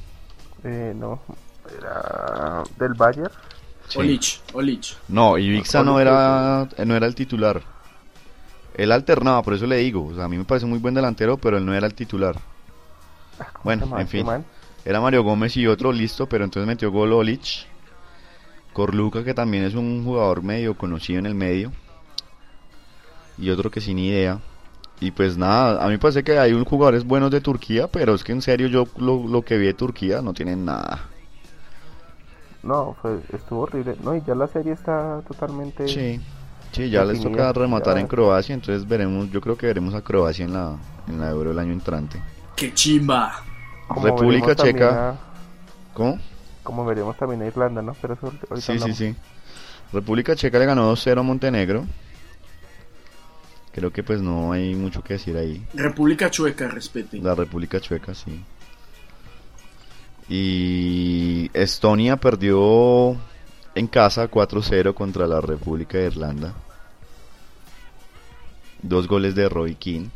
Eh, 0.62 0.92
no. 0.96 1.20
Era 1.78 2.62
del 2.78 2.94
Bayern. 2.94 3.30
Sí. 3.88 3.98
Olich, 3.98 4.40
Olich. 4.54 4.96
No, 5.08 5.36
Ibiza 5.36 5.82
no 5.82 6.00
era, 6.00 6.68
no 6.84 6.96
era 6.96 7.06
el 7.06 7.14
titular. 7.14 7.62
Él 8.74 8.90
alternaba, 8.92 9.42
por 9.42 9.54
eso 9.54 9.66
le 9.66 9.76
digo. 9.76 10.06
O 10.06 10.14
sea, 10.14 10.24
a 10.24 10.28
mí 10.28 10.36
me 10.36 10.44
parece 10.44 10.66
muy 10.66 10.78
buen 10.78 10.94
delantero, 10.94 11.36
pero 11.36 11.58
él 11.58 11.66
no 11.66 11.74
era 11.74 11.86
el 11.86 11.94
titular. 11.94 12.36
Ah, 13.38 13.46
¿cómo 13.52 13.64
Bueno, 13.64 13.84
en 13.84 14.00
este 14.00 14.06
fin. 14.06 14.26
Era 14.84 15.00
Mario 15.00 15.22
Gómez 15.22 15.56
y 15.56 15.66
otro 15.66 15.92
listo, 15.92 16.26
pero 16.26 16.44
entonces 16.44 16.66
metió 16.66 16.90
gol 16.90 17.12
Olic. 17.12 17.66
Corluca, 18.72 19.22
que 19.22 19.34
también 19.34 19.64
es 19.64 19.74
un 19.74 20.04
jugador 20.04 20.42
medio 20.42 20.76
conocido 20.76 21.20
en 21.20 21.26
el 21.26 21.34
medio. 21.34 21.72
Y 23.38 23.50
otro 23.50 23.70
que 23.70 23.80
sin 23.80 23.98
idea. 23.98 24.40
Y 25.00 25.10
pues 25.10 25.36
nada, 25.36 25.82
a 25.82 25.86
mí 25.86 25.92
me 25.92 25.98
parece 25.98 26.22
que 26.24 26.38
hay 26.38 26.52
un 26.52 26.64
jugadores 26.64 27.04
buenos 27.04 27.30
de 27.30 27.40
Turquía, 27.40 27.88
pero 27.88 28.14
es 28.14 28.24
que 28.24 28.32
en 28.32 28.42
serio 28.42 28.68
yo 28.68 28.86
lo, 28.96 29.26
lo 29.26 29.42
que 29.42 29.58
vi 29.58 29.66
de 29.66 29.74
Turquía 29.74 30.22
no 30.22 30.32
tienen 30.32 30.64
nada. 30.64 31.08
No, 32.62 32.96
fue, 33.02 33.18
estuvo 33.32 33.62
horrible. 33.62 33.96
No, 34.02 34.16
y 34.16 34.22
ya 34.26 34.34
la 34.34 34.46
serie 34.48 34.72
está 34.72 35.20
totalmente. 35.28 35.86
Sí, 35.86 36.20
sí, 36.72 36.88
ya 36.88 37.04
les 37.04 37.20
toca 37.20 37.52
rematar 37.52 37.96
ya. 37.96 38.00
en 38.00 38.06
Croacia, 38.06 38.54
entonces 38.54 38.88
veremos, 38.88 39.30
yo 39.30 39.40
creo 39.40 39.56
que 39.58 39.66
veremos 39.66 39.94
a 39.94 40.00
Croacia 40.00 40.44
en 40.46 40.54
la, 40.54 40.76
en 41.08 41.20
la 41.20 41.30
Euro 41.30 41.50
el 41.50 41.58
año 41.58 41.72
entrante. 41.72 42.22
¡Qué 42.56 42.72
chimba! 42.72 43.32
Como 43.88 44.06
República 44.06 44.54
Checa. 44.54 45.10
a- 45.10 45.16
¿Cómo? 45.92 46.18
como 46.62 46.86
veremos 46.86 47.14
también 47.18 47.42
a 47.42 47.46
Irlanda, 47.46 47.82
¿no? 47.82 47.94
Pero 48.00 48.14
eso 48.14 48.26
ahorita 48.26 48.56
Sí, 48.56 48.78
sí, 48.78 48.94
sí. 48.94 49.14
República 49.92 50.34
Checa 50.34 50.58
le 50.58 50.64
ganó 50.64 50.90
2-0 50.90 51.20
a 51.20 51.22
Montenegro. 51.22 51.84
Creo 53.74 53.92
que 53.92 54.04
pues 54.04 54.22
no 54.22 54.52
hay 54.52 54.72
mucho 54.76 55.02
que 55.02 55.14
decir 55.14 55.36
ahí. 55.36 55.66
República 55.74 56.30
Chueca, 56.30 56.68
respete. 56.68 57.18
La 57.18 57.34
República 57.34 57.80
Checa, 57.80 58.14
sí. 58.14 58.40
Y 60.28 61.50
Estonia 61.52 62.16
perdió 62.16 63.16
en 63.74 63.88
casa 63.88 64.30
4-0 64.30 64.94
contra 64.94 65.26
la 65.26 65.40
República 65.40 65.98
de 65.98 66.06
Irlanda. 66.06 66.54
Dos 68.80 69.08
goles 69.08 69.34
de 69.34 69.48
Roy 69.48 69.74
King. 69.74 70.06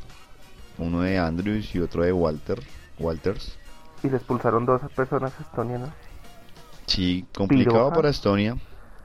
Uno 0.78 1.00
de 1.00 1.18
Andrews 1.18 1.74
y 1.74 1.80
otro 1.80 2.04
de 2.04 2.12
Walter. 2.12 2.60
Walters. 3.00 3.58
Y 4.04 4.08
le 4.08 4.18
expulsaron 4.18 4.66
dos 4.66 4.82
personas 4.94 5.32
a 5.36 5.42
Estonia, 5.42 5.78
¿no? 5.78 5.92
Sí, 6.86 7.26
complicado 7.34 7.76
Piroja. 7.76 7.96
para 7.96 8.10
Estonia. 8.10 8.56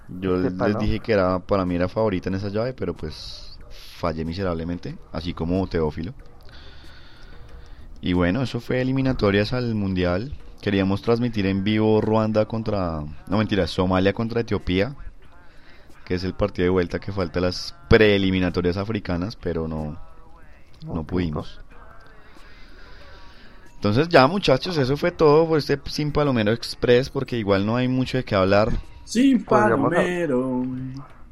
Yo 0.08 0.38
les, 0.38 0.54
les 0.54 0.78
dije 0.78 1.00
que 1.00 1.14
era 1.14 1.40
para 1.40 1.66
mí 1.66 1.74
era 1.74 1.90
favorita 1.90 2.30
en 2.30 2.36
esa 2.36 2.50
llave, 2.50 2.74
pero 2.74 2.94
pues 2.94 3.53
fallé 4.04 4.26
miserablemente, 4.26 4.98
así 5.14 5.34
como 5.34 5.66
Teófilo. 5.68 6.14
Y 8.02 8.12
bueno, 8.12 8.42
eso 8.42 8.60
fue 8.60 8.82
eliminatorias 8.82 9.54
al 9.54 9.76
Mundial. 9.76 10.34
Queríamos 10.62 11.02
transmitir 11.02 11.46
en 11.46 11.64
vivo 11.64 12.02
Ruanda 12.02 12.46
contra, 12.46 13.00
no 13.28 13.38
mentira, 13.38 13.66
Somalia 13.66 14.12
contra 14.12 14.42
Etiopía, 14.42 14.94
que 16.04 16.16
es 16.16 16.26
el 16.26 16.34
partido 16.34 16.66
de 16.66 16.70
vuelta 16.72 17.00
que 17.00 17.14
falta 17.14 17.40
las 17.40 17.74
preeliminatorias 17.88 18.76
africanas, 18.76 19.38
pero 19.38 19.70
no, 19.70 19.98
no 20.86 21.04
pudimos. 21.06 21.62
Entonces 23.76 24.10
ya 24.10 24.28
muchachos, 24.28 24.78
eso 24.78 24.98
fue 24.98 25.12
todo 25.12 25.48
por 25.48 25.58
este 25.58 25.80
Sin 25.86 26.12
Palomero 26.12 26.52
Express, 26.52 27.10
porque 27.10 27.38
igual 27.38 27.66
no 27.66 27.78
hay 27.78 27.88
mucho 27.88 28.18
de 28.18 28.26
qué 28.26 28.36
hablar. 28.36 28.70
Sin 29.06 29.46
Podríamos- 29.46 29.90
palomero. 29.92 30.64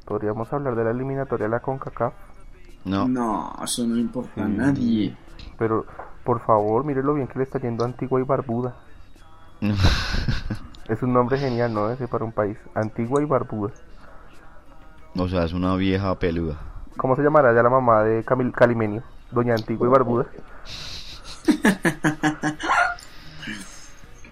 Podríamos 0.06 0.52
hablar 0.54 0.76
de 0.76 0.84
la 0.86 0.92
eliminatoria 0.92 1.46
de 1.48 1.52
la 1.52 1.60
CONCACAF. 1.62 2.14
No, 2.86 3.08
No, 3.08 3.54
eso 3.64 3.86
no 3.86 3.98
importa 3.98 4.44
a 4.44 4.48
Sí. 4.48 4.54
nadie. 4.54 5.18
Pero, 5.58 5.86
por 6.24 6.44
favor, 6.46 6.84
mire 6.84 7.04
lo 7.04 7.14
bien 7.14 7.28
que 7.28 7.38
le 7.40 7.44
está 7.46 7.60
yendo 7.60 7.84
a 7.84 7.88
Antigua 7.88 8.20
y 8.20 8.24
Barbuda. 8.24 8.76
Es 10.90 11.02
un 11.04 11.14
nombre 11.14 11.38
genial, 11.38 11.74
¿no? 11.74 11.90
Ese 11.90 12.08
para 12.08 12.26
un 12.26 12.32
país. 12.34 12.58
Antigua 12.76 13.22
y 13.22 13.26
Barbuda. 13.26 13.72
o 15.16 15.30
sea, 15.30 15.46
es 15.46 15.54
una 15.54 15.76
vieja 15.76 16.14
peluda. 16.20 16.58
¿Cómo 16.98 17.16
se 17.16 17.22
llamará 17.24 17.54
ya 17.54 17.64
la 17.64 17.70
mamá 17.70 18.04
de 18.04 18.24
Camil 18.26 18.52
Calimenio? 18.52 19.02
Doña 19.32 19.54
Antigua 19.56 19.88
y 19.88 19.92
Barbuda. 19.92 20.26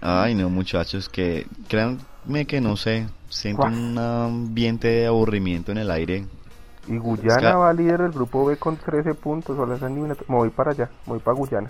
Ay, 0.01 0.35
no, 0.35 0.49
muchachos, 0.49 1.09
que 1.09 1.47
créanme 1.67 2.45
que 2.47 2.61
no 2.61 2.75
sé, 2.77 3.07
siento 3.29 3.63
un 3.63 3.97
ambiente 3.97 4.87
de 4.87 5.07
aburrimiento 5.07 5.71
en 5.71 5.77
el 5.79 5.91
aire. 5.91 6.25
Y 6.89 6.97
Guyana 6.97 7.33
Es 7.35 7.37
que- 7.37 7.53
va 7.53 7.71
líder 7.73 8.01
del 8.01 8.11
grupo 8.11 8.45
B 8.45 8.57
con 8.57 8.75
13 8.75 9.13
puntos. 9.13 9.57
O 9.57 9.65
las. 9.65 9.79
Me 9.81 10.13
voy 10.27 10.49
para 10.49 10.71
allá, 10.71 10.89
me 11.05 11.13
voy 11.13 11.19
para 11.19 11.37
Guyana. 11.37 11.69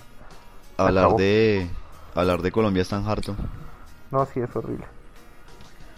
Hablar 0.77 1.03
acabó. 1.05 1.17
de 1.19 1.67
hablar 2.15 2.41
de 2.41 2.51
Colombia 2.51 2.81
es 2.81 2.89
tan 2.89 3.05
harto. 3.07 3.35
No, 4.11 4.25
sí, 4.25 4.39
es 4.39 4.55
horrible. 4.55 4.85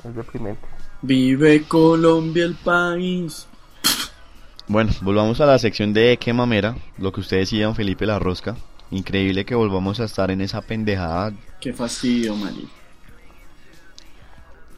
Es 0.04 0.16
deprimente. 0.16 0.62
Vive 1.04 1.64
Colombia 1.68 2.44
el 2.46 2.56
país. 2.56 3.48
Bueno, 4.68 4.92
volvamos 5.02 5.40
a 5.42 5.46
la 5.46 5.60
sección 5.60 5.94
de 5.94 6.18
qué 6.18 6.34
mamera, 6.34 6.76
lo 6.98 7.12
que 7.12 7.20
usted 7.22 7.38
decía, 7.38 7.66
don 7.66 7.76
Felipe 7.76 8.06
La 8.06 8.20
Rosca. 8.20 8.56
Increíble 8.90 9.46
que 9.46 9.54
volvamos 9.56 10.00
a 10.00 10.06
estar 10.06 10.32
en 10.32 10.42
esa 10.42 10.62
pendejada, 10.62 11.32
Qué 11.60 11.72
fastidio, 11.74 12.36
Mali. 12.36 12.68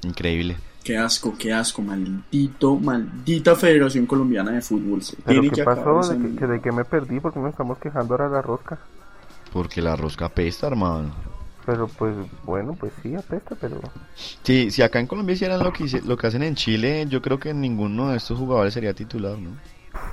increíble. 0.03 0.57
Qué 0.83 0.97
asco, 0.97 1.33
qué 1.37 1.53
asco, 1.53 1.81
maldito, 1.81 2.75
maldita 2.75 3.55
Federación 3.55 4.05
Colombiana 4.05 4.51
de 4.51 4.61
Fútbol. 4.61 5.01
Se 5.01 5.15
¿Pero 5.17 5.39
tiene 5.41 5.49
qué 5.55 5.61
que 5.61 5.63
pasó? 5.63 6.01
¿De 6.13 6.35
que, 6.35 6.45
de 6.47 6.61
qué 6.61 6.71
me 6.73 6.83
perdí? 6.83 7.19
porque 7.21 7.39
nos 7.39 7.51
estamos 7.51 7.77
quejando 7.77 8.13
ahora 8.13 8.27
de 8.27 8.31
la 8.35 8.41
rosca? 8.41 8.77
Porque 9.53 9.81
la 9.81 9.95
rosca 9.95 10.25
apesta, 10.25 10.67
hermano. 10.67 11.13
Pero 11.65 11.87
pues, 11.87 12.13
bueno, 12.43 12.75
pues 12.77 12.91
sí, 13.01 13.15
apesta, 13.15 13.55
pero... 13.61 13.79
Sí, 14.43 14.71
si 14.71 14.81
acá 14.81 14.99
en 14.99 15.07
Colombia 15.07 15.33
hicieran 15.35 15.63
lo 15.63 15.71
que, 15.71 15.85
lo 16.05 16.17
que 16.17 16.27
hacen 16.27 16.43
en 16.43 16.55
Chile, 16.55 17.05
yo 17.07 17.21
creo 17.21 17.39
que 17.39 17.53
ninguno 17.53 18.09
de 18.09 18.17
estos 18.17 18.37
jugadores 18.37 18.73
sería 18.73 18.93
titular, 18.93 19.37
¿no? 19.37 19.51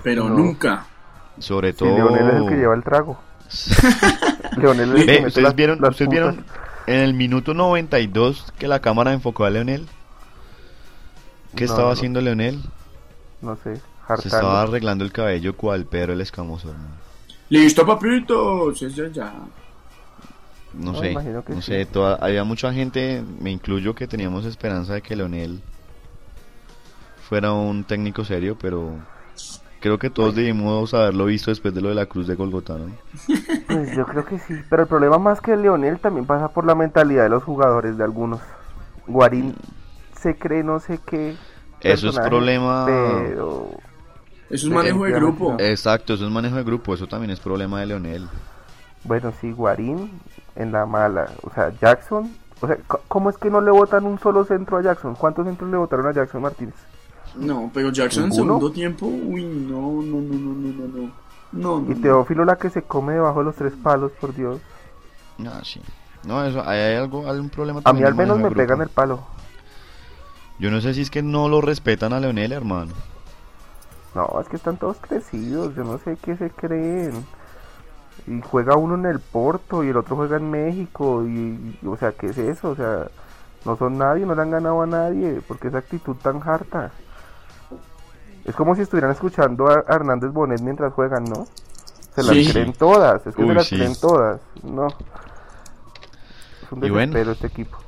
Pero 0.05 0.29
No. 0.29 0.37
nunca. 0.37 0.87
Sobre 1.41 1.73
todo... 1.73 1.89
Leonel 1.97 2.29
es 2.29 2.35
el 2.37 2.49
que 2.49 2.57
lleva 2.57 2.75
el 2.77 2.85
trago. 2.85 3.19
Leonel 4.57 4.95
es 4.97 5.01
el 5.01 5.07
que 5.07 5.27
¿ustedes 5.27 5.43
las- 5.43 5.55
vieron, 5.57 5.81
las 5.81 5.91
ustedes 5.91 6.11
vieron 6.11 6.45
en 6.87 7.01
el 7.01 7.15
minuto 7.15 7.55
92 7.55 8.53
que 8.57 8.69
la 8.69 8.79
cámara 8.81 9.13
enfocó 9.13 9.45
a 9.45 9.51
Leonel? 9.51 9.89
¿Qué 11.55 11.65
No, 11.65 11.71
estaba 11.73 11.89
no. 11.89 11.93
haciendo 11.93 12.21
Leonel? 12.21 12.61
No 13.43 13.57
sé, 13.57 13.81
Se 14.19 14.29
estaba 14.29 14.63
arreglando 14.63 15.05
el 15.05 15.13
cabello 15.13 15.57
cual 15.57 15.85
Pedro 15.87 16.13
el 16.13 16.21
escamoso, 16.21 16.71
hermano. 16.71 16.95
Listo, 17.49 17.85
papitos. 17.87 18.79
Ya, 18.81 18.89
ya, 18.89 19.09
ya. 19.09 19.33
No, 20.75 20.93
No, 20.93 20.99
sé, 21.01 21.11
imagino 21.13 21.45
que 21.45 21.53
no 21.55 21.61
sí. 21.63 21.73
sé, 21.73 21.87
toda- 21.87 22.17
había 22.21 22.45
mucha 22.45 22.73
gente, 22.73 23.25
me 23.41 23.51
incluyo, 23.51 23.95
que 23.95 24.07
teníamos 24.07 24.45
esperanza 24.45 24.95
de 24.95 25.03
que 25.03 25.17
Leonel 25.17 25.61
fuera 27.29 27.53
un 27.53 27.85
técnico 27.85 28.25
serio, 28.25 28.57
pero 28.61 28.93
creo 29.81 29.99
que 29.99 30.11
todos 30.11 30.35
debimos 30.37 30.93
haberlo 30.95 31.25
visto 31.25 31.51
después 31.51 31.75
de 31.75 31.81
lo 31.81 31.89
de 31.89 31.95
la 31.97 32.07
Cruz 32.07 32.27
de 32.29 32.35
Golgotá, 32.37 32.75
¿no? 32.79 32.87
Pues 33.67 33.97
yo 33.97 34.05
creo 34.07 34.25
que 34.25 34.39
sí, 34.39 34.55
pero 34.69 34.83
el 34.83 34.89
problema 34.89 35.19
más 35.19 35.41
que 35.41 35.57
Leonel 35.57 35.99
también 35.99 36.27
pasa 36.27 36.49
por 36.49 36.65
la 36.67 36.75
mentalidad 36.75 37.25
de 37.25 37.29
los 37.31 37.43
jugadores, 37.45 37.97
de 37.97 38.05
algunos. 38.05 38.41
Guarín 39.07 39.55
se 40.21 40.37
cree 40.37 40.63
no 40.63 40.81
sé 40.81 40.99
qué. 41.05 41.37
Eso 41.81 42.09
es 42.11 42.19
problema- 42.19 42.85
Pero 42.87 43.71
Eso 44.51 44.67
es 44.67 44.73
manejo 44.73 45.05
de 45.05 45.13
grupo. 45.13 45.57
Exacto, 45.59 46.15
eso 46.15 46.27
es 46.27 46.31
manejo 46.33 46.57
de 46.57 46.65
grupo, 46.65 46.95
eso 46.95 47.07
también 47.07 47.31
es 47.31 47.41
problema 47.41 47.81
de 47.81 47.87
Leonel. 47.87 48.29
bueno, 49.05 49.33
sí, 49.41 49.53
Guarín 49.53 50.11
en 50.57 50.73
la 50.73 50.85
mala. 50.87 51.31
O 51.43 51.51
sea, 51.55 51.71
Jackson. 51.81 52.31
O 52.63 52.67
sea, 52.67 52.77
¿cómo 53.09 53.31
es 53.31 53.39
que 53.39 53.49
no 53.49 53.63
le 53.63 53.71
votan 53.71 54.05
un 54.05 54.19
solo 54.19 54.45
centro 54.45 54.77
a 54.77 54.83
Jackson? 54.83 55.15
¿Cuántos 55.15 55.47
centros 55.47 55.71
le 55.71 55.79
votaron 55.79 56.07
a 56.07 56.13
Jackson 56.13 56.43
Martínez? 56.43 56.75
No, 57.35 57.71
pero 57.73 57.91
Jackson 57.91 58.25
en 58.25 58.33
segundo 58.33 58.71
tiempo. 58.71 59.07
Uy, 59.07 59.43
no, 59.45 59.81
no, 60.03 60.21
no, 60.21 60.21
no, 60.21 60.55
no, 60.55 60.73
no, 60.73 60.99
no. 60.99 61.11
No, 61.53 61.81
no, 61.81 61.91
Y 61.91 61.95
no. 61.95 62.01
Teófilo 62.03 62.45
la 62.45 62.57
que 62.57 62.69
se 62.69 62.83
come 62.83 63.15
debajo 63.15 63.39
de 63.39 63.45
los 63.47 63.57
tres 63.57 63.73
palos, 63.83 64.13
por 64.21 64.35
Dios. 64.35 64.61
No, 65.39 65.65
sí. 65.65 65.81
No, 66.25 66.45
eso, 66.45 66.63
hay, 66.67 66.79
hay 66.81 66.97
algo, 66.97 67.31
hay 67.31 67.39
un 67.39 67.49
problema 67.49 67.81
A 67.85 67.93
mí 67.95 68.03
al 68.03 68.15
menos 68.15 68.37
me 68.37 68.43
grupo. 68.45 68.57
pegan 68.57 68.83
el 68.83 68.89
palo. 68.91 69.21
Yo 70.61 70.71
no 70.71 70.81
sé 70.81 70.95
si 70.95 71.01
es 71.03 71.11
que 71.11 71.23
no 71.23 71.49
lo 71.49 71.61
respetan 71.61 72.13
a 72.13 72.21
Leonel, 72.21 72.53
hermano. 72.53 72.93
No, 74.15 74.41
es 74.41 74.49
que 74.49 74.57
están 74.57 74.77
todos 74.77 74.97
crecidos, 75.01 75.75
yo 75.75 75.85
no 75.85 75.99
sé 75.99 76.17
qué 76.23 76.37
se 76.37 76.51
creen. 76.51 77.25
Y 78.27 78.41
juega 78.43 78.77
uno 78.77 78.95
en 78.97 79.07
el 79.07 79.21
Porto 79.21 79.83
y 79.83 79.89
el 79.89 79.97
otro 79.97 80.17
juega 80.17 80.37
en 80.37 80.51
México 80.51 81.25
y, 81.25 81.77
y, 81.83 81.87
o 81.87 81.97
sea, 81.97 82.13
¿qué 82.13 82.27
es 82.29 82.39
eso? 82.39 82.71
O 82.71 82.77
sea, 82.77 83.07
no 83.65 83.77
son 83.77 83.99
nadie, 83.99 84.27
no 84.27 84.35
le 84.35 84.43
han 84.43 84.51
ganado 84.51 84.83
a 84.83 84.87
nadie, 84.87 85.41
porque 85.47 85.69
esa 85.69 85.79
actitud 85.79 86.17
tan 86.17 86.41
harta. 86.47 86.91
Es 88.45 88.55
como 88.55 88.75
si 88.75 88.83
estuvieran 88.83 89.13
escuchando 89.13 89.69
a 89.69 89.85
Hernández 89.89 90.33
Bonet 90.33 90.61
mientras 90.61 90.93
juegan, 90.93 91.25
¿no? 91.25 91.47
Se 92.15 92.23
las 92.23 92.35
Sí. 92.37 92.51
creen 92.53 92.73
todas, 92.73 93.27
es 93.27 93.35
que 93.35 93.43
Uy, 93.43 93.49
se 93.49 93.55
las 93.55 93.67
sí. 93.69 93.77
creen 93.77 93.95
todas, 94.01 94.41
no. 94.63 94.89
Es 94.89 96.73
un 96.73 96.85
Y 96.85 96.91
bueno. 96.91 97.13
desespero 97.13 97.33
este 97.33 97.47
equipo. 97.47 97.79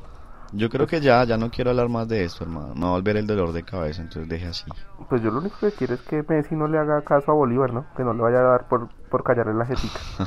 Yo 0.53 0.69
creo 0.69 0.87
que 0.87 1.01
ya, 1.01 1.25
ya 1.25 1.37
no 1.38 1.51
quiero 1.51 1.71
hablar 1.71 1.88
más 1.88 2.07
de 2.09 2.25
esto, 2.25 2.45
hermano. 2.45 2.75
Me 2.75 2.83
va 2.83 2.88
a 2.88 2.93
volver 2.93 3.17
el 3.17 3.27
dolor 3.27 3.53
de 3.53 3.62
cabeza, 3.65 4.03
entonces 4.03 4.29
deje 4.29 4.47
así. 4.47 4.65
Pues 5.09 5.23
yo 5.23 5.31
lo 5.31 5.38
único 5.41 5.57
que 5.61 5.73
quiero 5.73 5.95
es 5.95 6.03
que 6.03 6.23
Messi 6.29 6.55
no 6.55 6.69
le 6.69 6.79
haga 6.79 7.03
caso 7.03 7.31
a 7.31 7.35
Bolívar, 7.35 7.73
¿no? 7.73 7.87
Que 7.97 8.05
no 8.05 8.12
le 8.12 8.23
vaya 8.23 8.38
a 8.41 8.43
dar 8.43 8.69
por, 8.69 8.88
por 9.11 9.25
callarle 9.25 9.55
la 9.55 9.67
jetica. 9.67 9.99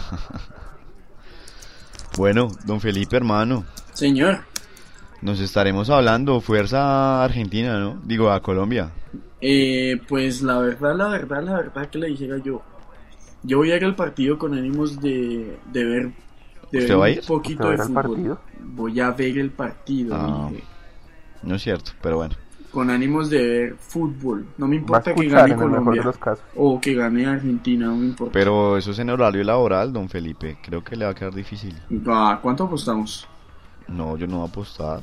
Bueno, 2.17 2.47
don 2.65 2.79
Felipe, 2.79 3.17
hermano, 3.17 3.65
Señor, 3.93 4.39
nos 5.21 5.39
estaremos 5.39 5.89
hablando. 5.89 6.39
Fuerza 6.41 7.21
a 7.21 7.23
Argentina, 7.25 7.77
¿no? 7.79 7.99
Digo, 8.05 8.31
a 8.31 8.41
Colombia. 8.41 8.91
eh, 9.41 10.01
pues 10.07 10.41
la 10.41 10.59
verdad, 10.59 10.95
la 10.95 11.07
verdad, 11.09 11.43
la 11.43 11.53
verdad 11.57 11.89
que 11.89 11.97
le 11.99 12.07
dijera 12.07 12.37
yo. 12.37 12.61
Yo 13.43 13.57
voy 13.57 13.71
a 13.71 13.77
ir 13.77 13.85
al 13.85 13.95
partido 13.95 14.37
con 14.39 14.53
ánimos 14.53 14.99
de, 15.01 15.59
de 15.71 15.85
ver, 15.85 16.11
de 16.79 16.85
¿Usted 16.85 16.93
ver 16.93 17.01
va 17.01 17.05
a 17.05 17.09
un 17.09 17.13
ir? 17.15 17.25
poquito 17.25 17.63
¿Usted 17.63 17.77
va 17.79 17.83
a 17.83 17.87
de 17.87 17.93
fútbol. 17.93 18.03
partido? 18.03 18.39
Voy 18.63 18.99
a 18.99 19.11
ver 19.11 19.37
el 19.37 19.49
partido, 19.51 20.15
Ah. 20.15 20.47
dije. 20.51 20.63
No 21.43 21.55
es 21.55 21.61
cierto, 21.61 21.91
pero 22.01 22.17
bueno. 22.17 22.35
con 22.71 22.89
ánimos 22.89 23.29
de 23.29 23.47
ver 23.47 23.75
fútbol. 23.79 24.45
No 24.57 24.67
me 24.67 24.75
importa 24.75 25.13
que 25.15 25.27
gane 25.29 25.45
en 25.45 25.51
el 25.51 25.57
mejor 25.57 25.69
de 25.69 25.75
Colombia 25.77 26.03
los 26.03 26.17
casos. 26.17 26.43
o 26.57 26.81
que 26.81 26.93
gane 26.93 27.25
Argentina, 27.25 27.85
no 27.87 27.95
me 27.95 28.05
importa. 28.07 28.33
Pero 28.33 28.75
eso 28.77 28.91
es 28.91 28.99
en 28.99 29.09
horario 29.11 29.43
laboral, 29.45 29.93
don 29.93 30.09
Felipe. 30.09 30.57
Creo 30.61 30.83
que 30.83 30.97
le 30.97 31.05
va 31.05 31.11
a 31.11 31.15
quedar 31.15 31.33
difícil. 31.33 31.73
Ah, 32.07 32.37
¿Cuánto 32.41 32.65
apostamos? 32.65 33.27
No, 33.87 34.17
yo 34.17 34.27
no 34.27 34.39
voy 34.39 34.47
a 34.47 34.49
apostar. 34.49 35.01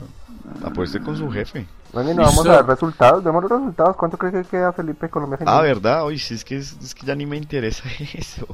Apueste 0.65 1.01
con 1.01 1.17
su 1.17 1.31
jefe. 1.31 1.67
Bueno, 1.95 2.11
y 2.11 2.15
no 2.15 2.23
vamos 2.25 2.47
a 2.47 2.53
dar 2.53 2.67
resultados. 2.67 3.23
Vemos 3.25 3.43
los 3.45 3.53
resultados. 3.53 3.97
¿Cuánto 3.97 4.19
cree 4.19 4.33
que 4.33 4.45
queda 4.45 4.73
Felipe 4.73 5.09
Colombia 5.09 5.35
Argentina? 5.37 5.57
Ah, 5.59 5.63
¿verdad? 5.63 6.05
Oye, 6.05 6.19
sí, 6.19 6.35
es 6.35 6.45
que, 6.45 6.57
es 6.59 6.95
que 6.95 7.07
ya 7.07 7.15
ni 7.15 7.25
me 7.25 7.37
interesa 7.39 7.85
eso. 8.13 8.47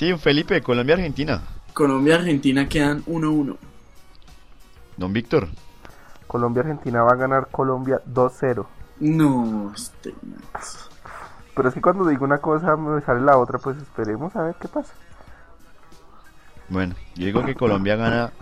Sí, 0.00 0.08
don 0.08 0.18
Felipe, 0.18 0.62
Colombia-Argentina. 0.62 1.42
Colombia-Argentina 1.74 2.66
quedan 2.66 3.04
1-1. 3.04 3.54
Don 4.96 5.12
Víctor. 5.12 5.48
Colombia 6.26 6.62
Argentina 6.62 7.02
va 7.02 7.12
a 7.12 7.16
ganar 7.16 7.48
Colombia 7.50 8.00
2-0. 8.06 8.66
No, 9.00 9.70
este. 9.76 10.14
Pero 11.54 11.68
es 11.68 11.74
que 11.74 11.82
cuando 11.82 12.08
digo 12.08 12.24
una 12.24 12.38
cosa 12.38 12.76
me 12.76 13.02
sale 13.02 13.20
la 13.20 13.36
otra, 13.36 13.58
pues 13.58 13.76
esperemos 13.76 14.34
a 14.36 14.44
ver 14.44 14.54
qué 14.58 14.68
pasa. 14.68 14.94
Bueno, 16.70 16.94
yo 17.16 17.26
digo 17.26 17.44
que 17.44 17.54
Colombia 17.54 17.96
gana 17.96 18.32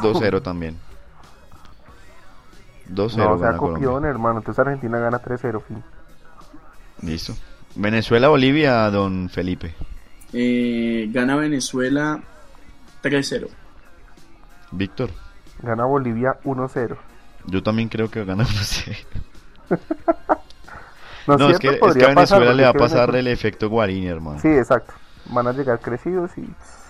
2-0 0.00 0.42
también. 0.42 0.78
2-0 2.88 3.16
No, 3.16 3.32
o 3.32 3.38
sea, 3.38 3.46
gana 3.48 3.58
copión, 3.58 3.80
Colombia. 3.80 4.10
hermano. 4.10 4.38
Entonces 4.38 4.60
Argentina 4.60 4.96
gana 5.00 5.20
3-0, 5.20 5.60
fin. 5.60 5.82
Listo. 7.02 7.34
Venezuela-Bolivia, 7.74 8.88
don 8.92 9.28
Felipe. 9.28 9.74
Eh, 10.34 11.08
gana 11.12 11.36
Venezuela 11.36 12.20
3-0. 13.02 13.48
Víctor. 14.72 15.10
Gana 15.62 15.84
Bolivia 15.84 16.36
1-0. 16.44 16.96
Yo 17.46 17.62
también 17.62 17.88
creo 17.88 18.10
que 18.10 18.24
gana 18.24 18.44
1-0. 18.44 18.96
No, 21.26 21.38
No, 21.38 21.48
es 21.48 21.58
que, 21.58 21.68
es 21.68 21.74
que 21.96 22.04
a 22.04 22.14
pasar, 22.14 22.40
Venezuela 22.40 22.52
le 22.52 22.62
va 22.64 22.68
a 22.68 22.72
pasar 22.74 22.98
Venezuela- 23.10 23.18
el 23.20 23.28
efecto 23.28 23.68
Guarini, 23.70 24.06
hermano. 24.08 24.38
Sí, 24.40 24.48
exacto. 24.48 24.92
Van 25.30 25.46
a 25.46 25.52
llegar 25.52 25.80
crecidos 25.80 26.30
y... 26.36 26.44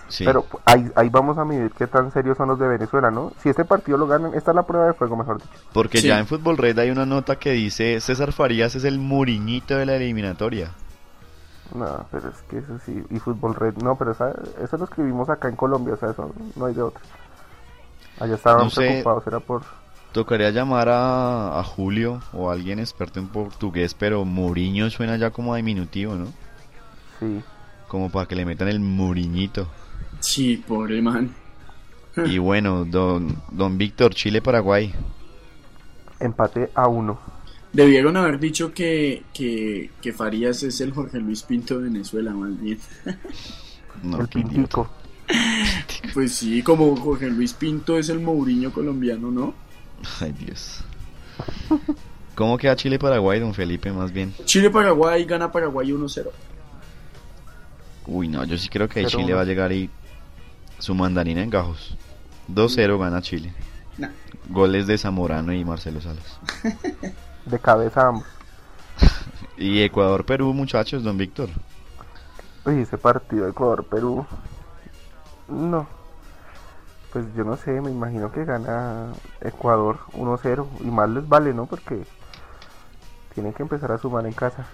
Sí. 0.09 0.25
Pero 0.25 0.45
ahí, 0.65 0.91
ahí 0.95 1.07
vamos 1.09 1.37
a 1.37 1.45
medir 1.45 1.71
qué 1.71 1.87
tan 1.87 2.11
serios 2.11 2.35
son 2.37 2.49
los 2.49 2.59
de 2.59 2.67
Venezuela, 2.67 3.09
¿no? 3.11 3.31
Si 3.41 3.47
este 3.49 3.63
partido 3.65 3.97
lo 3.97 4.05
ganan, 4.07 4.33
esta 4.35 4.51
es 4.51 4.55
la 4.55 4.63
prueba 4.63 4.87
de 4.87 4.93
fuego, 4.93 5.15
mejor 5.15 5.37
dicho. 5.41 5.49
Porque 5.73 5.99
Sí. 5.99 6.07
ya 6.09 6.19
en 6.19 6.27
Fútbol 6.27 6.57
Red 6.57 6.77
hay 6.79 6.89
una 6.91 7.05
nota 7.05 7.37
que 7.37 7.51
dice 7.53 7.99
César 8.01 8.33
Farías 8.33 8.75
es 8.75 8.83
el 8.83 8.99
muriñito 8.99 9.77
de 9.77 9.85
la 9.85 9.95
eliminatoria. 9.95 10.71
No, 11.73 12.05
pero 12.11 12.29
es 12.29 12.41
que 12.43 12.59
eso 12.59 12.77
sí, 12.85 13.03
y 13.09 13.19
fútbol 13.19 13.55
red, 13.55 13.75
no, 13.77 13.95
pero 13.97 14.11
esa- 14.11 14.35
eso 14.61 14.77
lo 14.77 14.85
escribimos 14.85 15.29
acá 15.29 15.49
en 15.49 15.55
Colombia, 15.55 15.95
o 15.95 15.97
sea, 15.97 16.11
eso 16.11 16.31
no 16.55 16.65
hay 16.65 16.73
de 16.73 16.81
otra. 16.83 17.01
Allá 18.19 18.35
estaban 18.35 18.65
No 18.65 18.69
sé. 18.69 18.87
preocupados, 18.87 19.27
era 19.27 19.39
por... 19.39 19.63
Tocaría 20.13 20.49
llamar 20.51 20.87
a, 20.89 21.59
a 21.59 21.63
Julio 21.63 22.21
o 22.33 22.49
a 22.49 22.53
alguien 22.53 22.79
experto 22.79 23.19
en 23.19 23.27
portugués, 23.27 23.93
pero 23.93 24.23
Muriño 24.25 24.89
suena 24.89 25.17
ya 25.17 25.31
como 25.31 25.53
a 25.53 25.57
diminutivo, 25.57 26.15
¿no? 26.15 26.27
Sí, 27.19 27.43
Como 27.87 28.11
para 28.11 28.27
que 28.27 28.35
le 28.35 28.45
metan 28.45 28.67
el 28.67 28.79
muriñito. 28.79 29.67
Sí, 30.19 30.57
pobre 30.57 31.01
man. 31.01 31.33
Y 32.23 32.37
bueno, 32.39 32.85
don, 32.85 33.41
don 33.51 33.77
Víctor, 33.77 34.13
Chile-Paraguay. 34.13 34.93
empate 36.19 36.69
a 36.75 36.87
uno. 36.87 37.19
Debieron 37.75 38.15
haber 38.15 38.39
dicho 38.39 38.73
que, 38.73 39.23
que, 39.33 39.89
que 40.01 40.13
Farías 40.13 40.63
es 40.63 40.79
el 40.79 40.93
Jorge 40.93 41.19
Luis 41.19 41.43
Pinto 41.43 41.77
de 41.77 41.89
Venezuela, 41.89 42.31
más 42.31 42.59
bien. 42.59 42.79
No, 44.03 44.19
el 44.21 44.27
pintico. 44.27 44.89
Pues 46.13 46.33
sí, 46.33 46.61
como 46.61 46.95
Jorge 46.97 47.29
Luis 47.29 47.53
Pinto 47.53 47.97
es 47.97 48.09
el 48.09 48.19
Mourinho 48.19 48.71
colombiano, 48.71 49.31
¿no? 49.31 49.53
Ay, 50.19 50.33
Dios. 50.33 50.81
¿Cómo 52.35 52.57
queda 52.57 52.75
Chile-Paraguay, 52.75 53.39
don 53.39 53.53
Felipe, 53.53 53.91
más 53.91 54.11
bien? 54.11 54.33
Chile-Paraguay 54.43 55.23
gana 55.25 55.51
Paraguay 55.51 55.89
1-0. 55.91 56.27
Uy, 58.07 58.27
no, 58.27 58.43
yo 58.43 58.57
sí 58.57 58.69
creo 58.69 58.87
que 58.87 59.05
Chile 59.05 59.25
uno. 59.25 59.37
va 59.37 59.41
a 59.41 59.45
llegar 59.45 59.71
y 59.71 59.89
su 60.77 60.93
mandarina 60.93 61.41
en 61.41 61.49
gajos. 61.49 61.97
2-0 62.53 62.99
gana 62.99 63.21
Chile. 63.21 63.53
Nah. 63.97 64.09
Goles 64.49 64.87
de 64.87 64.97
Zamorano 64.97 65.53
y 65.53 65.65
Marcelo 65.65 66.01
Salas. 66.01 66.39
De 67.45 67.59
cabeza 67.59 68.07
ambos. 68.07 68.25
Y 69.57 69.81
Ecuador-Perú, 69.81 70.53
muchachos, 70.53 71.03
don 71.03 71.17
Víctor. 71.17 71.49
Uy, 72.65 72.81
ese 72.81 72.97
partido 72.97 73.47
Ecuador-Perú. 73.47 74.25
No. 75.47 75.87
pues 77.13 77.25
yo 77.35 77.43
no 77.43 77.55
sé, 77.55 77.79
me 77.79 77.91
imagino 77.91 78.31
que 78.31 78.43
gana 78.43 79.13
Ecuador 79.41 79.99
1-0 80.13 80.67
y 80.81 80.85
más 80.85 81.09
les 81.09 81.27
vale, 81.27 81.53
¿no? 81.53 81.65
Porque 81.67 82.03
tienen 83.33 83.53
que 83.53 83.63
empezar 83.63 83.91
a 83.91 83.97
sumar 83.97 84.25
en 84.25 84.33
casa. 84.33 84.65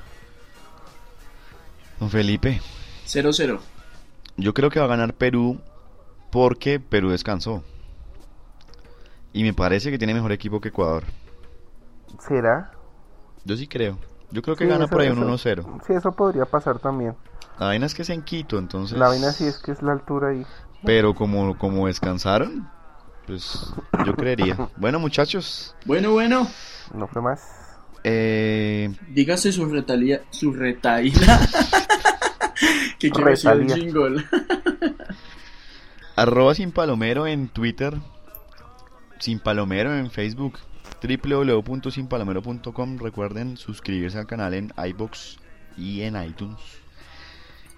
Don 2.00 2.10
Felipe, 2.10 2.62
0-0. 3.06 3.60
yo 4.38 4.54
creo 4.54 4.72
que 4.72 4.80
va 4.80 4.86
a 4.86 4.90
ganar 4.90 5.14
Perú 5.14 5.60
porque 6.32 6.80
Perú 6.80 7.10
descansó. 7.10 7.64
Y 9.34 9.44
me 9.44 9.54
parece 9.54 9.92
que 9.92 9.98
tiene 9.98 10.14
mejor 10.14 10.32
equipo 10.32 10.60
que 10.60 10.70
Ecuador. 10.70 11.04
¿Será? 12.20 12.72
Yo 13.46 13.56
sí 13.58 13.68
creo. 13.68 13.98
Yo 14.32 14.42
creo 14.42 14.56
que 14.56 14.64
Sí, 14.66 14.70
gana 14.70 14.86
eso- 14.86 14.92
por 14.92 15.02
ahí 15.02 15.10
un 15.10 15.18
eso- 15.18 15.26
1-0. 15.66 15.82
Sí, 15.86 15.94
eso 15.94 16.12
podría 16.12 16.46
pasar 16.46 16.80
también. 16.80 17.16
La 17.60 17.68
vaina 17.68 17.86
es 17.86 17.94
que 17.94 18.02
es 18.04 18.10
en 18.10 18.22
Quito, 18.24 18.58
entonces... 18.58 18.98
La 18.98 19.08
vaina 19.08 19.32
sí 19.32 19.46
es 19.46 19.60
que 19.60 19.72
es 19.72 19.82
la 19.82 19.92
altura 19.92 20.30
ahí. 20.30 20.46
Pero 20.84 21.14
como, 21.14 21.58
como 21.58 21.88
descansaron, 21.88 22.68
pues 23.28 23.74
yo 24.06 24.16
creería. 24.16 24.58
Bueno, 24.78 25.00
muchachos, 25.00 25.76
Bueno, 25.86 26.12
bueno. 26.12 26.48
No 26.94 27.08
fue 27.08 27.22
más. 27.22 27.42
eh, 28.04 28.92
Dígase 29.10 29.52
su 29.52 29.66
retalia, 29.66 30.22
su 30.32 30.54
retaíla. 30.54 31.40
que 33.00 33.12
quiero 33.12 33.30
decir 33.30 33.52
el 33.52 33.60
Retalía. 33.68 33.76
jingle. 33.86 34.26
arroba 36.16 36.56
sin 36.56 36.72
palomero 36.72 37.28
en 37.28 37.48
Twitter, 37.48 37.96
sin 39.20 39.40
palomero 39.40 39.96
en 39.96 40.10
Facebook, 40.12 40.58
www.sinpalomero.com. 41.02 42.98
Recuerden 42.98 43.58
suscribirse 43.58 44.18
al 44.18 44.28
canal 44.28 44.54
en 44.54 44.74
iBox 44.78 45.38
y 45.78 46.02
en 46.02 46.22
iTunes. 46.22 46.60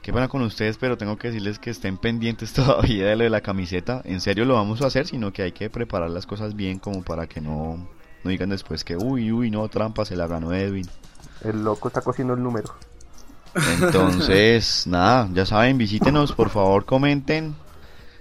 Qué 0.01 0.11
pena 0.11 0.27
con 0.27 0.41
ustedes, 0.41 0.77
pero 0.77 0.97
tengo 0.97 1.17
que 1.17 1.29
decirles 1.29 1.59
que 1.59 1.69
estén 1.69 1.97
pendientes 1.97 2.51
todavía 2.53 3.07
de 3.07 3.15
lo 3.15 3.23
de 3.23 3.29
la 3.29 3.41
camiseta. 3.41 4.01
En 4.03 4.19
serio 4.19 4.43
lo 4.43 4.55
vamos 4.55 4.81
a 4.81 4.87
hacer, 4.87 5.07
sino 5.07 5.31
que 5.31 5.43
hay 5.43 5.51
que 5.53 5.69
preparar 5.69 6.09
las 6.09 6.25
cosas 6.25 6.55
bien 6.55 6.79
como 6.79 7.03
para 7.03 7.27
que 7.27 7.39
no, 7.39 7.87
no 8.23 8.29
digan 8.29 8.49
después 8.49 8.83
que 8.83 8.97
uy, 8.97 9.31
uy, 9.31 9.49
no, 9.49 9.67
trampa, 9.69 10.03
se 10.03 10.17
la 10.17 10.27
ganó 10.27 10.51
Edwin. 10.53 10.87
El 11.41 11.63
loco 11.63 11.87
está 11.87 12.01
cosiendo 12.01 12.33
el 12.33 12.43
número. 12.43 12.75
Entonces, 13.79 14.87
nada, 14.87 15.29
ya 15.31 15.45
saben, 15.45 15.77
visítenos, 15.77 16.33
por 16.33 16.49
favor, 16.49 16.83
comenten, 16.83 17.55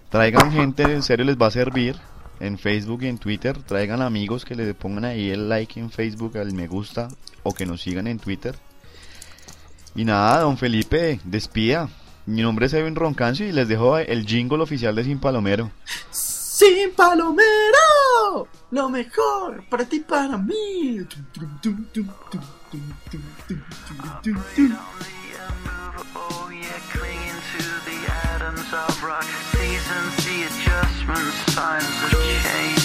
traigan 0.09 0.53
gente, 0.53 0.85
en 0.85 1.03
serio 1.03 1.25
les 1.25 1.37
va 1.37 1.49
a 1.49 1.51
servir 1.51 1.97
en 2.43 2.59
Facebook 2.59 3.05
y 3.05 3.07
en 3.07 3.19
Twitter, 3.19 3.57
traigan 3.63 4.03
amigos 4.03 4.45
que 4.45 4.57
le 4.57 4.75
pongan 4.75 5.05
ahí 5.05 5.31
el 5.31 5.49
like 5.49 5.79
en 5.79 5.91
Facebook, 5.91 6.37
el 6.37 6.53
me 6.53 6.67
gusta 6.67 7.09
o 7.45 7.55
que 7.55 7.65
nos 7.65 7.83
sigan 7.83 8.09
en 8.09 8.19
Twitter. 8.19 8.57
Y 9.95 10.05
nada, 10.05 10.41
don 10.41 10.59
Felipe, 10.59 11.21
despida. 11.25 11.89
Mi 12.27 12.43
nombre 12.43 12.67
es 12.67 12.73
Edwin 12.73 12.97
Roncancio 12.97 13.47
y 13.47 13.53
les 13.53 13.69
dejo 13.69 13.97
el 13.97 14.27
jingle 14.27 14.63
oficial 14.63 14.95
de 14.97 15.05
Sin 15.05 15.21
Palomero. 15.21 15.71
Sin 16.11 16.93
palomero, 16.93 18.49
lo 18.73 18.89
mejor 18.89 19.65
para 19.69 19.85
ti, 19.85 20.01
para 20.01 20.37
mí. 20.37 20.99
adjustment, 30.83 31.33
signs 31.51 32.13
of 32.13 32.21
change. 32.43 32.82